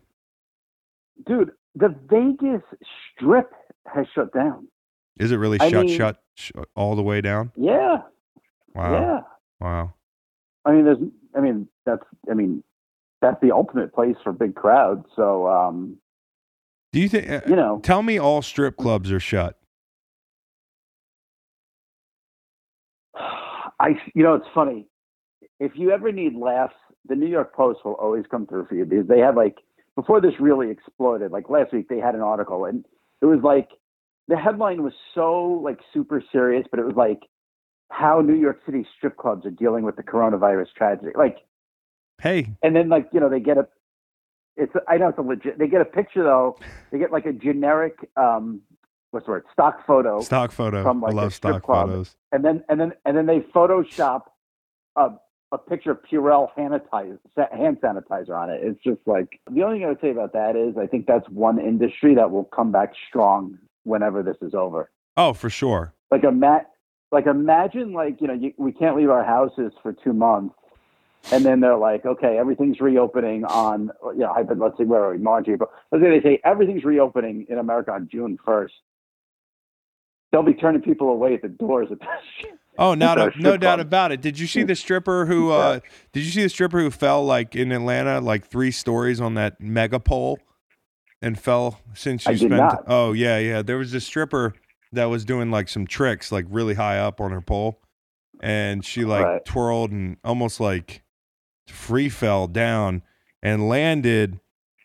[1.27, 2.61] dude, the Vegas
[3.13, 3.51] Strip
[3.93, 4.67] has shut down.
[5.19, 7.51] Is it really I shut mean- shut sh- all the way down?
[7.57, 7.97] Yeah,
[8.73, 8.91] Wow.
[8.93, 9.19] yeah.
[9.59, 9.93] Wow.
[10.63, 10.97] I mean, there's,
[11.35, 12.63] I mean, that's, I mean,
[13.21, 15.05] that's the ultimate place for big crowds.
[15.15, 15.97] So, um,
[16.93, 19.57] Do you think uh, you know, tell me all strip clubs are shut?
[23.79, 24.87] I, you know, it's funny.
[25.59, 26.75] If you ever need laughs,
[27.07, 29.55] the New York Post will always come through for you because they had like
[29.95, 31.31] before this really exploded.
[31.31, 32.85] Like last week, they had an article and
[33.21, 33.69] it was like
[34.27, 37.21] the headline was so like super serious, but it was like
[37.89, 41.11] how New York City strip clubs are dealing with the coronavirus tragedy.
[41.15, 41.37] Like,
[42.21, 43.67] Hey, and then like you know they get a,
[44.55, 45.59] it's I know it's a legit.
[45.59, 46.57] They get a picture though.
[46.91, 48.61] They get like a generic, um,
[49.11, 50.81] what's the word, stock photo stock photo.
[50.81, 51.89] From, I like, a love stock club.
[51.89, 52.15] photos.
[52.31, 54.23] and then and then and then they Photoshop
[54.95, 55.11] a
[55.51, 57.19] a picture of Purell sanitizer,
[57.51, 58.61] hand sanitizer on it.
[58.63, 61.27] It's just like the only thing I would say about that is I think that's
[61.29, 64.89] one industry that will come back strong whenever this is over.
[65.15, 65.93] Oh, for sure.
[66.11, 66.69] Like a mat,
[67.11, 70.55] like imagine like you know you, we can't leave our houses for two months,
[71.31, 75.11] and then they're like, okay, everything's reopening on you know, hypo- let's say where are
[75.11, 75.69] we, March, April.
[75.91, 78.73] Let's say they say everything's reopening in America on June first.
[80.31, 82.51] They'll be turning people away at the doors at this.
[82.77, 84.21] Oh, no, These are no, doubt about it.
[84.21, 85.51] Did you see the stripper who?
[85.51, 85.79] Uh,
[86.13, 89.59] did you see the stripper who fell like in Atlanta, like three stories on that
[89.59, 90.37] mega pole,
[91.21, 92.51] and fell since you I spent?
[92.51, 92.83] not.
[92.85, 93.61] Oh yeah, yeah.
[93.63, 94.53] There was a stripper
[94.93, 97.79] that was doing like some tricks, like really high up on her pole,
[98.41, 99.45] and she like Right.
[99.45, 101.03] twirled and almost like
[101.67, 103.03] free fell down
[103.43, 104.39] and landed.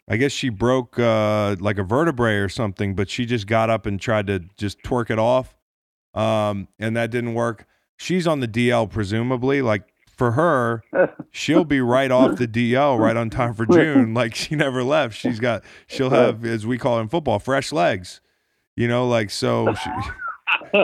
[0.09, 3.87] I guess she broke uh, like a vertebrae or something, but she just got up
[3.87, 5.57] and tried to just twerk it off,
[6.15, 7.67] um, and that didn't work.
[7.97, 9.63] She's on the DL presumably.
[9.63, 9.85] Like
[10.17, 10.83] for her,
[11.31, 14.13] she'll be right off the DL right on time for June.
[14.13, 15.17] Like she never left.
[15.17, 18.21] She's got she'll have as we call it in football fresh legs.
[18.77, 19.75] You know, like so.
[20.73, 20.81] She,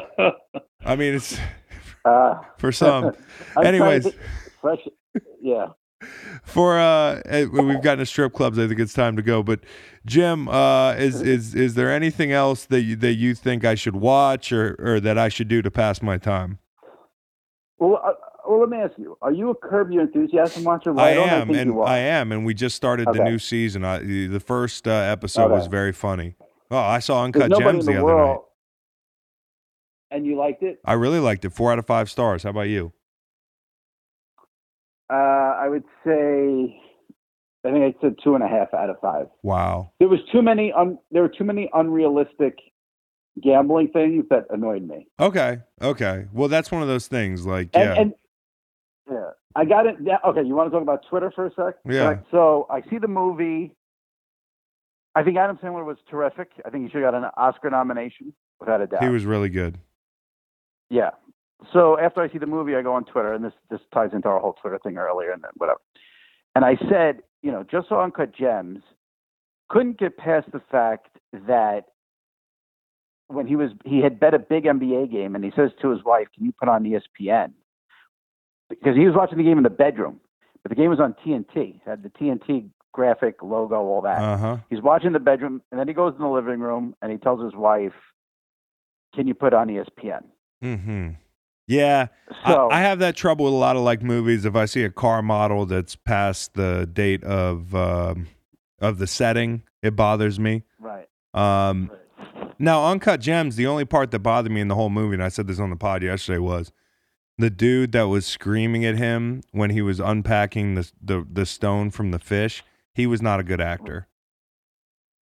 [0.85, 1.39] I mean, it's
[2.05, 3.13] uh, for some.
[3.55, 4.09] To Anyways.
[4.61, 4.79] fresh,
[5.43, 5.69] yeah.
[6.45, 9.59] for uh eh, we've gotten to strip clubs i think it's time to go but
[10.07, 13.97] jim uh is is is there anything else that you that you think i should
[13.97, 16.59] watch or or that i should do to pass my time
[17.79, 18.13] Well, uh,
[18.49, 20.93] well, let me ask you: Are you a Curb Your Enthusiasm watcher?
[20.93, 23.99] Well, i don't am and i am and we just started the new season I,
[23.99, 26.37] the first uh, episode was very funny
[26.71, 28.37] oh i saw uncut gems the the other night
[30.11, 30.79] and you liked it.
[30.85, 32.93] i really liked it four out of five stars how about you
[35.11, 35.15] Uh,
[35.65, 36.77] I would say,
[37.65, 39.27] I think I said two and a half out of five.
[39.43, 40.71] wow There was too many.
[40.73, 42.59] Un, there were too many unrealistic
[43.43, 45.07] gambling things that annoyed me.
[45.19, 48.13] okay okay well that's one of those things like And, yeah and
[49.11, 49.97] yeah, I got it.
[50.03, 51.77] Yeah, okay, you want to talk about Twitter for a sec?
[51.89, 52.09] Yeah.
[52.09, 53.75] Right, So I see the movie.
[55.19, 56.49] I think Adam Sandler was terrific.
[56.65, 59.03] I think he should have got an Oscar nomination without a doubt.
[59.03, 59.77] he was really good
[60.91, 61.11] Yeah.
[61.73, 64.29] So after I see the movie, I go on Twitter, and this this ties into
[64.29, 65.81] our whole Twitter thing earlier, and then whatever.
[66.55, 68.83] And I said, you know, just saw Uncut Gems,
[69.69, 71.87] couldn't get past the fact that
[73.27, 76.05] when he was he had bet a big NBA game, and he says to his
[76.05, 77.55] wife, "Can you put on ESPN?"
[78.71, 80.21] Because he was watching the game in the bedroom,
[80.63, 84.21] but the game was on TNT, had the TNT graphic logo, all that.
[84.21, 87.19] uh-huh He's watching the bedroom, and then he goes in the living room, and he
[87.19, 87.93] tells his wife,
[89.15, 90.25] "Can you put on ESPN?"
[90.65, 91.11] mm-hmm
[91.69, 92.09] yeah
[92.45, 94.45] So I, I have that trouble with a lot of like movies.
[94.45, 98.27] If I see a car model that's past the date of um,
[98.81, 100.65] of the setting, it bothers me.
[100.81, 101.09] right.
[101.35, 102.55] Um, right.
[102.59, 105.29] now, Uncut Gems, the only part that bothered me in the whole movie, and I
[105.29, 106.73] said this on the pod yesterday, was
[107.37, 111.91] the dude that was screaming at him when he was unpacking the the, the stone
[111.91, 112.65] from the fish.
[112.99, 114.09] He was not a good actor.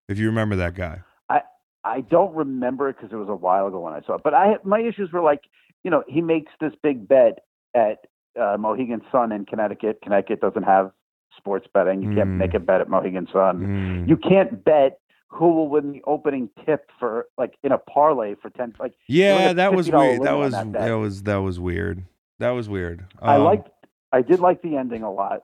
[0.08, 1.42] If you remember that guy, I
[1.84, 4.22] I don't remember it because it was a while ago when I saw it.
[4.24, 5.42] But I my issues were like,
[5.84, 7.40] you know, he makes this big bet
[7.74, 8.06] at
[8.40, 9.98] uh, Mohegan Sun in Connecticut.
[10.02, 10.90] Connecticut doesn't have
[11.36, 12.02] sports betting.
[12.02, 12.36] You can't Mm.
[12.38, 13.58] make a bet at Mohegan Sun.
[13.60, 14.08] Mm.
[14.08, 18.48] You can't bet who will win the opening tip for like in a parlay for
[18.48, 18.74] ten.
[18.80, 20.22] Like yeah, that was weird.
[20.22, 22.04] That was that that was that was weird.
[22.38, 23.04] That was weird.
[23.20, 23.68] I Um, liked,
[24.12, 25.42] I did like the ending a lot.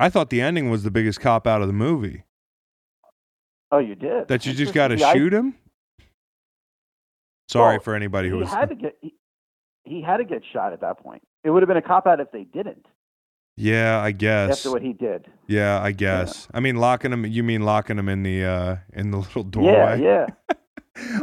[0.00, 2.24] I thought the ending was the biggest cop out of the movie.
[3.72, 5.54] Oh, you did That you just got to shoot him.
[7.48, 8.50] Sorry Well, for anybody who he was.
[8.50, 9.14] had to get he,
[9.84, 11.22] he had to get shot at that point.
[11.44, 12.86] It would have been a cop out if they didn't
[13.56, 14.58] Yeah, I guess.
[14.58, 15.26] after what he did.
[15.46, 16.48] Yeah, I guess.
[16.54, 17.26] I mean, locking him.
[17.26, 20.02] You mean locking him in the uh in the little Yeah, doorway?
[20.02, 20.26] yeah.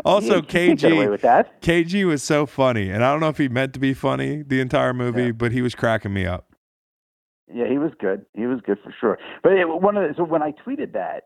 [0.06, 1.62] Also, You can't KG with that.
[1.62, 4.60] KG was so funny, and I don't know if he meant to be funny the
[4.60, 5.32] entire movie, Yeah.
[5.34, 6.47] but he was cracking me up.
[7.54, 8.26] Yeah, he was good.
[8.34, 9.18] He was good for sure.
[9.44, 11.26] But it, one of the, so when I tweeted that,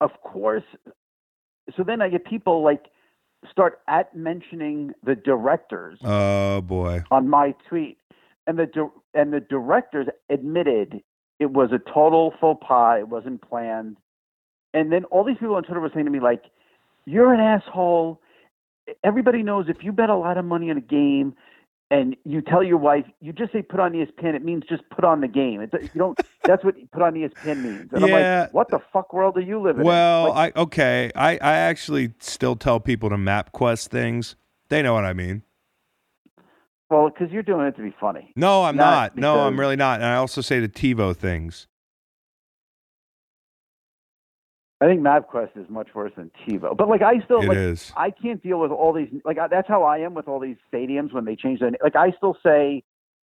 [0.00, 0.64] of course,
[1.76, 2.86] so then I get people like
[3.50, 7.02] start at mentioning the directors Oh boy.
[7.10, 7.98] on my tweet,
[8.46, 11.02] and the and the directors admitted
[11.38, 13.00] it was a total faux pas.
[13.00, 13.96] It wasn't planned.
[14.74, 16.44] And then all these people on Twitter were saying to me like,
[17.04, 18.20] "You're an asshole."
[19.04, 21.34] Everybody knows if you bet a lot of money on a game
[21.92, 24.34] and you tell your wife, you just say put on ESPN.
[24.34, 25.60] It means just put on the game.
[25.60, 26.18] It, you don't.
[26.46, 27.90] that's what put on ESPN means.
[27.92, 28.40] And I'm Yeah.
[28.44, 30.34] like, what the fuck world are you living Well, in?
[30.34, 31.10] Like, I okay.
[31.14, 34.36] I I actually still tell people to MapQuest things.
[34.70, 35.42] They know what I mean.
[36.88, 38.32] well, because you're doing it to be funny.
[38.36, 39.16] No, I'm not.
[39.16, 39.96] Not No, I'm really not.
[40.00, 41.66] And I also say the TiVo things.
[44.82, 46.76] I think MapQuest is much worse than TiVo.
[46.76, 47.56] But like, I still It like.
[47.56, 47.92] is.
[47.96, 49.08] I can't deal with all these.
[49.24, 51.70] Like I, that's how I am with all these stadiums when they change their.
[51.70, 51.78] Name.
[51.82, 52.82] Like I still say,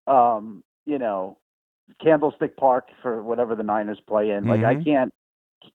[0.08, 1.38] um, you know,
[2.01, 4.45] Candlestick Park for whatever the Niners play in.
[4.45, 4.84] Like I Mhm.
[4.86, 5.14] can't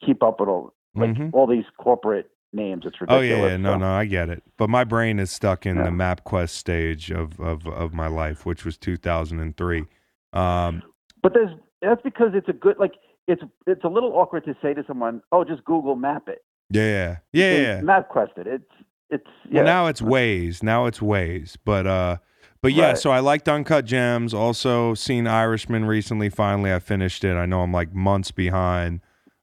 [0.05, 1.31] keep up with all like Mhm.
[1.33, 2.85] all these corporate names.
[2.87, 3.29] It's Oh ridiculous.
[3.43, 4.43] yeah, yeah, no, so- no, I get it.
[4.57, 5.85] But my brain is stuck in Yeah.
[5.85, 9.85] the MapQuest stage of, of of my life, which was 2003.
[10.33, 10.83] Um,
[11.22, 11.51] But there's
[11.83, 12.95] that's because it's a good like
[13.29, 17.18] it's it's a little awkward to say to someone, "Oh, just Google Map it." yeah,
[17.33, 17.81] yeah, yeah, yeah.
[17.81, 18.47] MapQuest it.
[18.49, 18.72] It's
[19.11, 19.59] it's yeah.
[19.59, 20.62] Well, now it's Waze.
[20.62, 21.57] Now it's Waze.
[21.64, 22.16] But uh,
[22.61, 22.89] but yeah.
[22.89, 22.99] Right.
[22.99, 24.35] So I liked Uncut Gems.
[24.35, 26.29] Also seen Irishman recently.
[26.31, 27.35] Finally, I finished it.
[27.37, 29.01] I know I'm like months behind.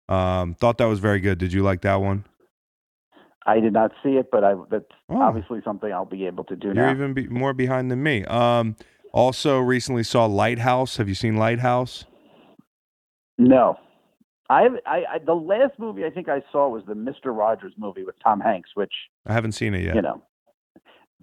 [0.09, 1.37] Um, thought that was very good.
[1.37, 2.25] Did you like that one?
[3.47, 5.21] I did not see it, but I that's Oh.
[5.21, 6.81] obviously something I'll be able to do now.
[6.81, 6.91] You're now.
[6.91, 8.25] even be- more behind than me.
[8.25, 8.75] Um,
[9.13, 10.97] also recently saw Lighthouse.
[10.97, 12.05] Have you seen Lighthouse?
[13.37, 13.77] No.
[14.49, 18.03] I, I I the last movie I think I saw was the Mister Rogers movie
[18.03, 18.93] with Tom Hanks, which
[19.25, 19.95] I haven't seen it yet.
[19.95, 20.21] you know,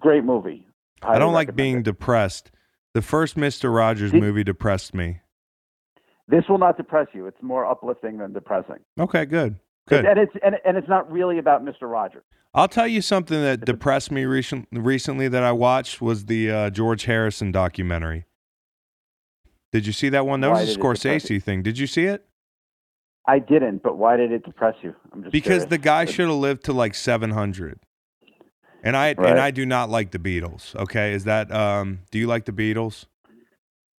[0.01, 0.67] great movie.
[1.01, 1.83] I Highly don't like being it.
[1.83, 2.51] depressed.
[2.93, 5.21] The first Mister Rogers Did- movie depressed me.
[6.27, 7.25] This will not depress you.
[7.27, 8.77] It's more uplifting than depressing.
[8.99, 9.55] Okay, good,
[9.87, 10.05] good.
[10.05, 12.23] And it's and, and it's not really about Mister Rogers.
[12.53, 16.69] I'll tell you something that depressed me recent, recently that I watched was the uh,
[16.69, 18.25] George Harrison documentary.
[19.73, 20.41] Did you see that one?
[20.41, 21.63] That Why was a Scorsese thing.
[21.63, 22.25] Did you see it?
[23.27, 24.95] I didn't, but why did it depress you?
[25.13, 25.69] I'm just Because curious.
[25.71, 27.79] the guy should have lived to like 700.
[28.83, 29.29] And I Right.
[29.29, 30.75] and I do not like the Beatles.
[30.75, 33.05] Okay, is that um do you like the Beatles?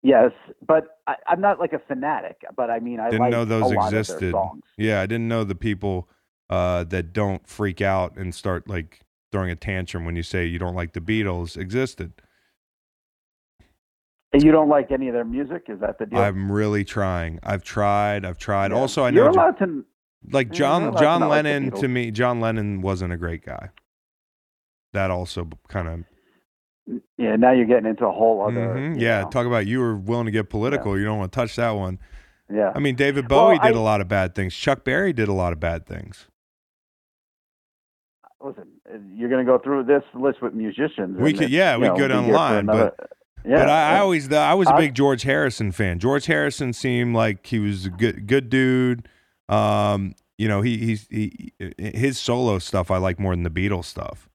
[0.04, 0.32] Yes,
[0.68, 2.42] but I, I'm not like a fanatic.
[2.56, 4.34] But I mean, I Didn't like know those a lot Of their existed.
[4.78, 6.10] Yeah, I didn't know the people
[6.50, 9.02] uh that don't freak out and start like
[9.32, 12.14] throwing a tantrum when you say you don't like the Beatles existed.
[14.34, 15.66] And you don't like any of their music?
[15.68, 16.20] Is that the deal?
[16.20, 17.40] I'm really trying.
[17.44, 18.26] I've tried.
[18.26, 18.72] I've tried.
[18.72, 18.78] Yeah.
[18.78, 19.86] Also, I You're know Jo- allowed to.
[20.32, 23.46] like Yeah, you're John to John like Lennon to me John Lennon wasn't a great
[23.46, 23.70] guy.
[24.94, 28.78] That also kind of Yeah, now you're getting into a whole other.
[28.80, 29.22] you yeah.
[29.22, 30.98] know, Talk about you were willing to get political.
[30.98, 32.00] You don't want to touch that one.
[32.52, 32.72] yeah.
[32.76, 34.56] I mean, David Well, Bowie did I- a lot of bad things.
[34.56, 36.28] Chuck Berry did a lot of bad things.
[38.42, 41.18] Listen, uh, you're going to go through this list with musicians.
[41.20, 42.96] We could- yeah, we could be on here for line, but-
[43.46, 46.00] yeah, but I, I always I was a big George Harrison fan.
[46.00, 49.08] George Harrison seemed like he was a good good dude.
[49.50, 53.86] Um, you know, he he's he, his solo stuff I like more than the Beatles
[53.86, 54.30] stuff.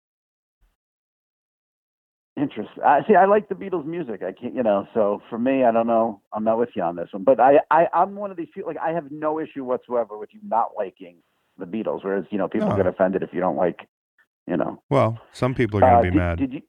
[2.36, 2.84] Interesting.
[2.84, 3.16] I see.
[3.16, 4.22] I like the Beatles' music.
[4.22, 4.86] I can't, you know.
[4.94, 6.20] So for me, I don't know.
[6.32, 7.24] I'm not with you on this one.
[7.24, 8.70] But I, I, I'm one of these people.
[8.72, 11.16] Like I have no issue whatsoever with you not liking
[11.58, 12.04] the Beatles.
[12.04, 12.76] Whereas you know people No.
[12.76, 13.88] get offended if you don't like,
[14.46, 14.80] you know.
[14.88, 16.38] Well, some people are gonna Uh, be did, mad.
[16.38, 16.62] Did you?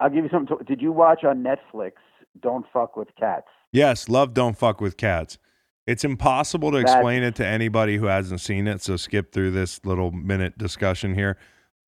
[0.00, 0.56] I'll give you something.
[0.58, 1.92] To, did you watch on Netflix?
[2.40, 3.46] Don't fuck with cats.
[3.72, 5.38] Yes, love don't fuck with cats.
[5.86, 9.50] It's impossible to That's- explain it to anybody who hasn't seen it, so skip through
[9.52, 11.36] this little minute discussion here.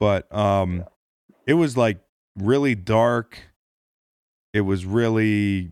[0.00, 0.84] But um
[1.46, 1.98] it was like
[2.36, 3.38] really dark.
[4.52, 5.70] It was really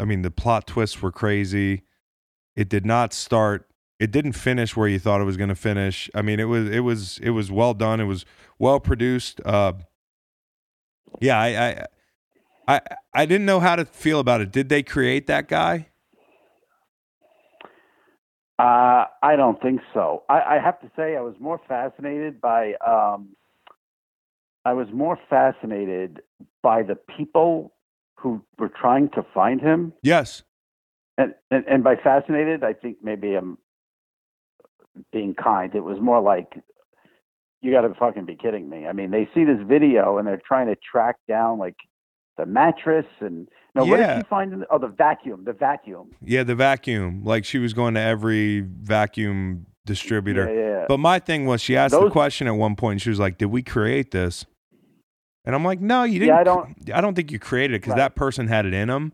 [0.00, 1.82] I mean the plot twists were crazy.
[2.56, 3.66] It did not start
[4.00, 6.08] it didn't finish where you thought it was going to finish.
[6.14, 8.00] I mean it was it was it was well done.
[8.00, 8.24] It was
[8.58, 9.40] well produced.
[9.44, 9.72] Uh
[11.20, 11.86] yeah, I, I
[12.76, 12.80] I
[13.14, 14.50] I didn't know how to feel about it.
[14.52, 15.88] Did they create that guy?
[18.58, 20.24] Uh, I don't think so.
[20.28, 22.74] I, I have to say, I was more fascinated by.
[22.86, 23.36] Um,
[24.64, 26.20] I was more fascinated
[26.62, 27.72] by the people
[28.16, 30.42] who were trying to find him, Yes.
[31.16, 33.58] and and, and by fascinated, I think maybe I'm
[35.12, 35.72] being kind.
[35.76, 36.54] It was more like,
[37.60, 38.86] you got to fucking be kidding me.
[38.86, 41.76] I mean, they see this video and they're trying to track down like
[42.36, 44.52] the mattress and no, what did she find?
[44.52, 46.10] In the, oh, the vacuum, the vacuum.
[46.24, 47.22] Yeah, the vacuum.
[47.24, 50.52] Like she was going to every vacuum distributor.
[50.52, 50.84] Yeah, yeah.
[50.88, 53.38] But my thing was she asked the question at one point and she was like,
[53.38, 54.46] "Did we create this?"
[55.44, 56.28] And I'm like, "No, you didn't.
[56.34, 57.98] Yeah, I don't- I don't think you created it cuz Right.
[57.98, 59.12] that person had it in them."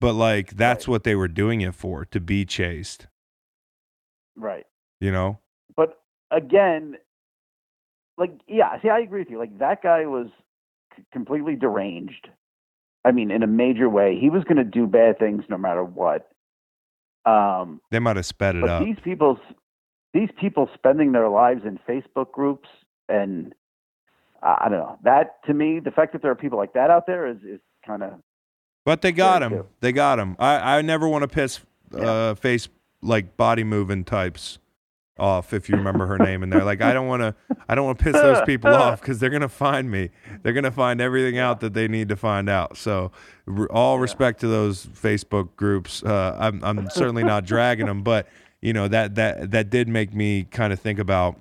[0.00, 3.06] But like that's what they were doing it for, to be chased,
[4.36, 4.66] right.
[5.00, 5.38] you know?
[5.76, 6.96] but again,
[8.18, 9.38] like yeah, see, I agree with you.
[9.38, 10.28] Like that guy was
[10.96, 12.28] c- completely deranged.
[13.04, 15.84] I mean, in a major way, he was going to do bad things no matter
[15.84, 16.30] what.
[17.26, 18.82] Um, They might have sped it up.
[18.82, 19.38] these people,
[20.12, 22.68] these people spending their lives in Facebook groups
[23.08, 23.54] and
[24.42, 26.90] I I don't know that to me, the fact that there are people like that
[26.90, 28.14] out there is is kind of
[28.84, 29.50] But they got him.
[29.52, 29.66] true.
[29.80, 30.36] They got him.
[30.38, 31.60] I, I never want to piss
[31.94, 32.68] uh, face
[33.02, 34.58] like body moving types
[35.18, 35.52] off.
[35.52, 37.34] If you remember her name in there, like I don't want to.
[37.68, 40.10] I don't want to piss those people off because they're gonna find me.
[40.42, 42.76] They're gonna find everything out that they need to find out.
[42.76, 43.12] So
[43.70, 46.02] all respect to those Facebook groups.
[46.02, 48.28] Uh, I'm I'm certainly not dragging them, but
[48.60, 51.40] you know that that that did make me kind of think about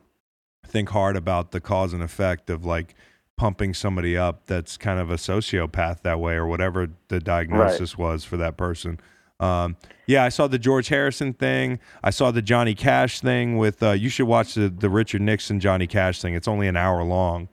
[0.67, 2.95] think hard about the cause and effect of like
[3.35, 8.23] pumping somebody up that's kind of a sociopath that way or whatever the diagnosis was
[8.23, 8.99] for that person
[9.43, 9.77] Um,
[10.07, 11.79] yeah, I saw the George Harrison thing.
[12.03, 13.81] I saw the Johnny Cash thing with.
[13.81, 16.33] Uh, you should watch the the Richard Nixon Johnny Cash thing.
[16.35, 17.47] It's only an hour long,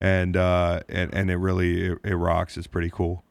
[0.00, 2.56] and uh, and and it really it, it rocks.
[2.56, 3.24] It's pretty cool.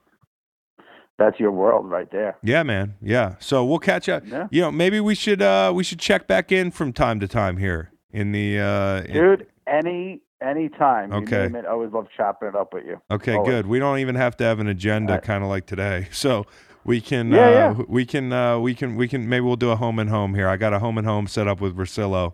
[1.20, 2.38] That's your world right there.
[2.44, 2.96] Yeah, man.
[3.02, 3.36] Yeah.
[3.40, 4.24] So we'll catch up.
[4.26, 4.48] Yeah.
[4.50, 7.58] You know, maybe we should uh we should check back in from time to time
[7.58, 11.14] here in the uh in- Dude, any any time.
[11.14, 11.44] Okay.
[11.44, 13.00] You name it, I always love chopping it up with you.
[13.12, 13.50] Okay, Always.
[13.50, 13.68] good.
[13.68, 15.24] We don't even have to have an agenda Alright.
[15.24, 16.08] kind of like today.
[16.12, 16.46] So
[16.86, 17.72] we can Yeah, uh yeah.
[17.88, 20.48] we can uh we can we can maybe we'll do a home and home here.
[20.48, 22.34] I got a home and home set up with Versillo.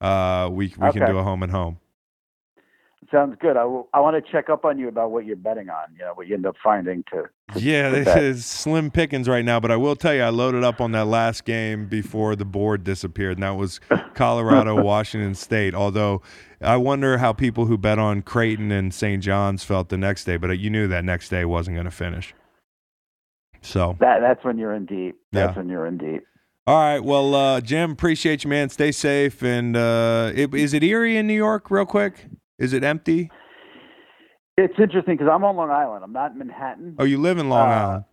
[0.00, 1.78] Uh we we can do a home and home.
[3.10, 3.56] Sounds good.
[3.56, 5.92] I will, I want to check up on you about what you're betting on.
[5.98, 7.28] You know what you end up finding to.
[7.54, 10.62] to Yeah, this is slim pickings right now, but I will tell you, I loaded
[10.62, 13.80] up on that last game before the board disappeared, and that was
[14.14, 15.74] Colorado, Washington State.
[15.74, 16.22] Although
[16.60, 19.20] I wonder how people who bet on Creighton and St.
[19.20, 22.32] John's felt the next day, but you knew that next day wasn't going to finish.
[23.62, 25.16] So, That that's when you're in deep.
[25.32, 25.58] That's Yeah.
[25.60, 26.24] when you're in deep.
[26.66, 28.68] all right, well, uh, Jim, appreciate you, man.
[28.68, 29.42] Stay safe.
[29.42, 32.26] And uh, it, is it eerie in New York, real quick?
[32.58, 33.30] Is it empty?
[34.56, 36.04] It's interesting because I'm on Long Island.
[36.04, 36.96] I'm not in Manhattan.
[36.98, 38.04] Oh, you live in Long Uh, Island.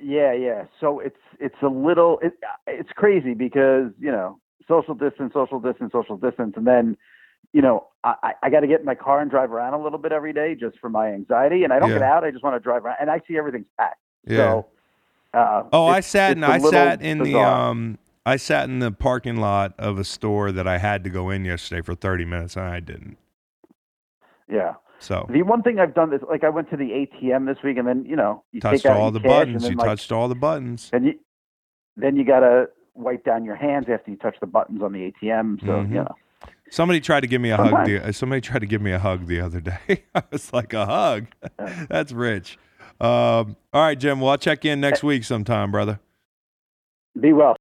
[0.00, 0.64] Yeah, yeah.
[0.80, 2.32] So it's it's a little it,
[2.68, 4.38] it's crazy because you know
[4.68, 6.96] social distance, social distance, social distance, and then
[7.52, 9.98] you know I I- got to get in my car and drive around a little
[9.98, 11.96] bit every day just for my anxiety, and I don't Yeah.
[11.96, 12.22] get out.
[12.22, 13.98] I just want to drive around, and I see everything's packed.
[14.26, 14.36] Yeah.
[14.36, 14.66] So,
[15.34, 19.36] uh, Oh, I sat in I sat in the um I sat in the parking
[19.36, 22.66] lot of a store that I had to go in yesterday for 30 minutes and
[22.66, 23.16] I didn't.
[24.50, 24.74] yeah.
[25.00, 27.78] So The one thing I've done is like I went to the ATM this week,
[27.78, 29.62] and then you know you touched all the buttons.
[29.62, 30.90] then, You like, touched all the buttons.
[30.92, 31.14] And you
[31.96, 35.60] then you gotta wipe down your hands after you touch the buttons on the ATM.
[35.60, 35.88] So Mhm.
[35.90, 36.14] you know.
[36.70, 37.68] Somebody tried to give me a hug.
[37.68, 37.88] Sometimes.
[37.88, 40.02] The, uh, somebody tried to give me a hug the other day.
[40.14, 41.28] I was like, a hug?
[41.88, 42.58] That's rich.
[43.00, 44.20] Um, all right, Jim.
[44.20, 46.00] Well, I'll check in next week sometime, brother.
[47.18, 47.56] Be well.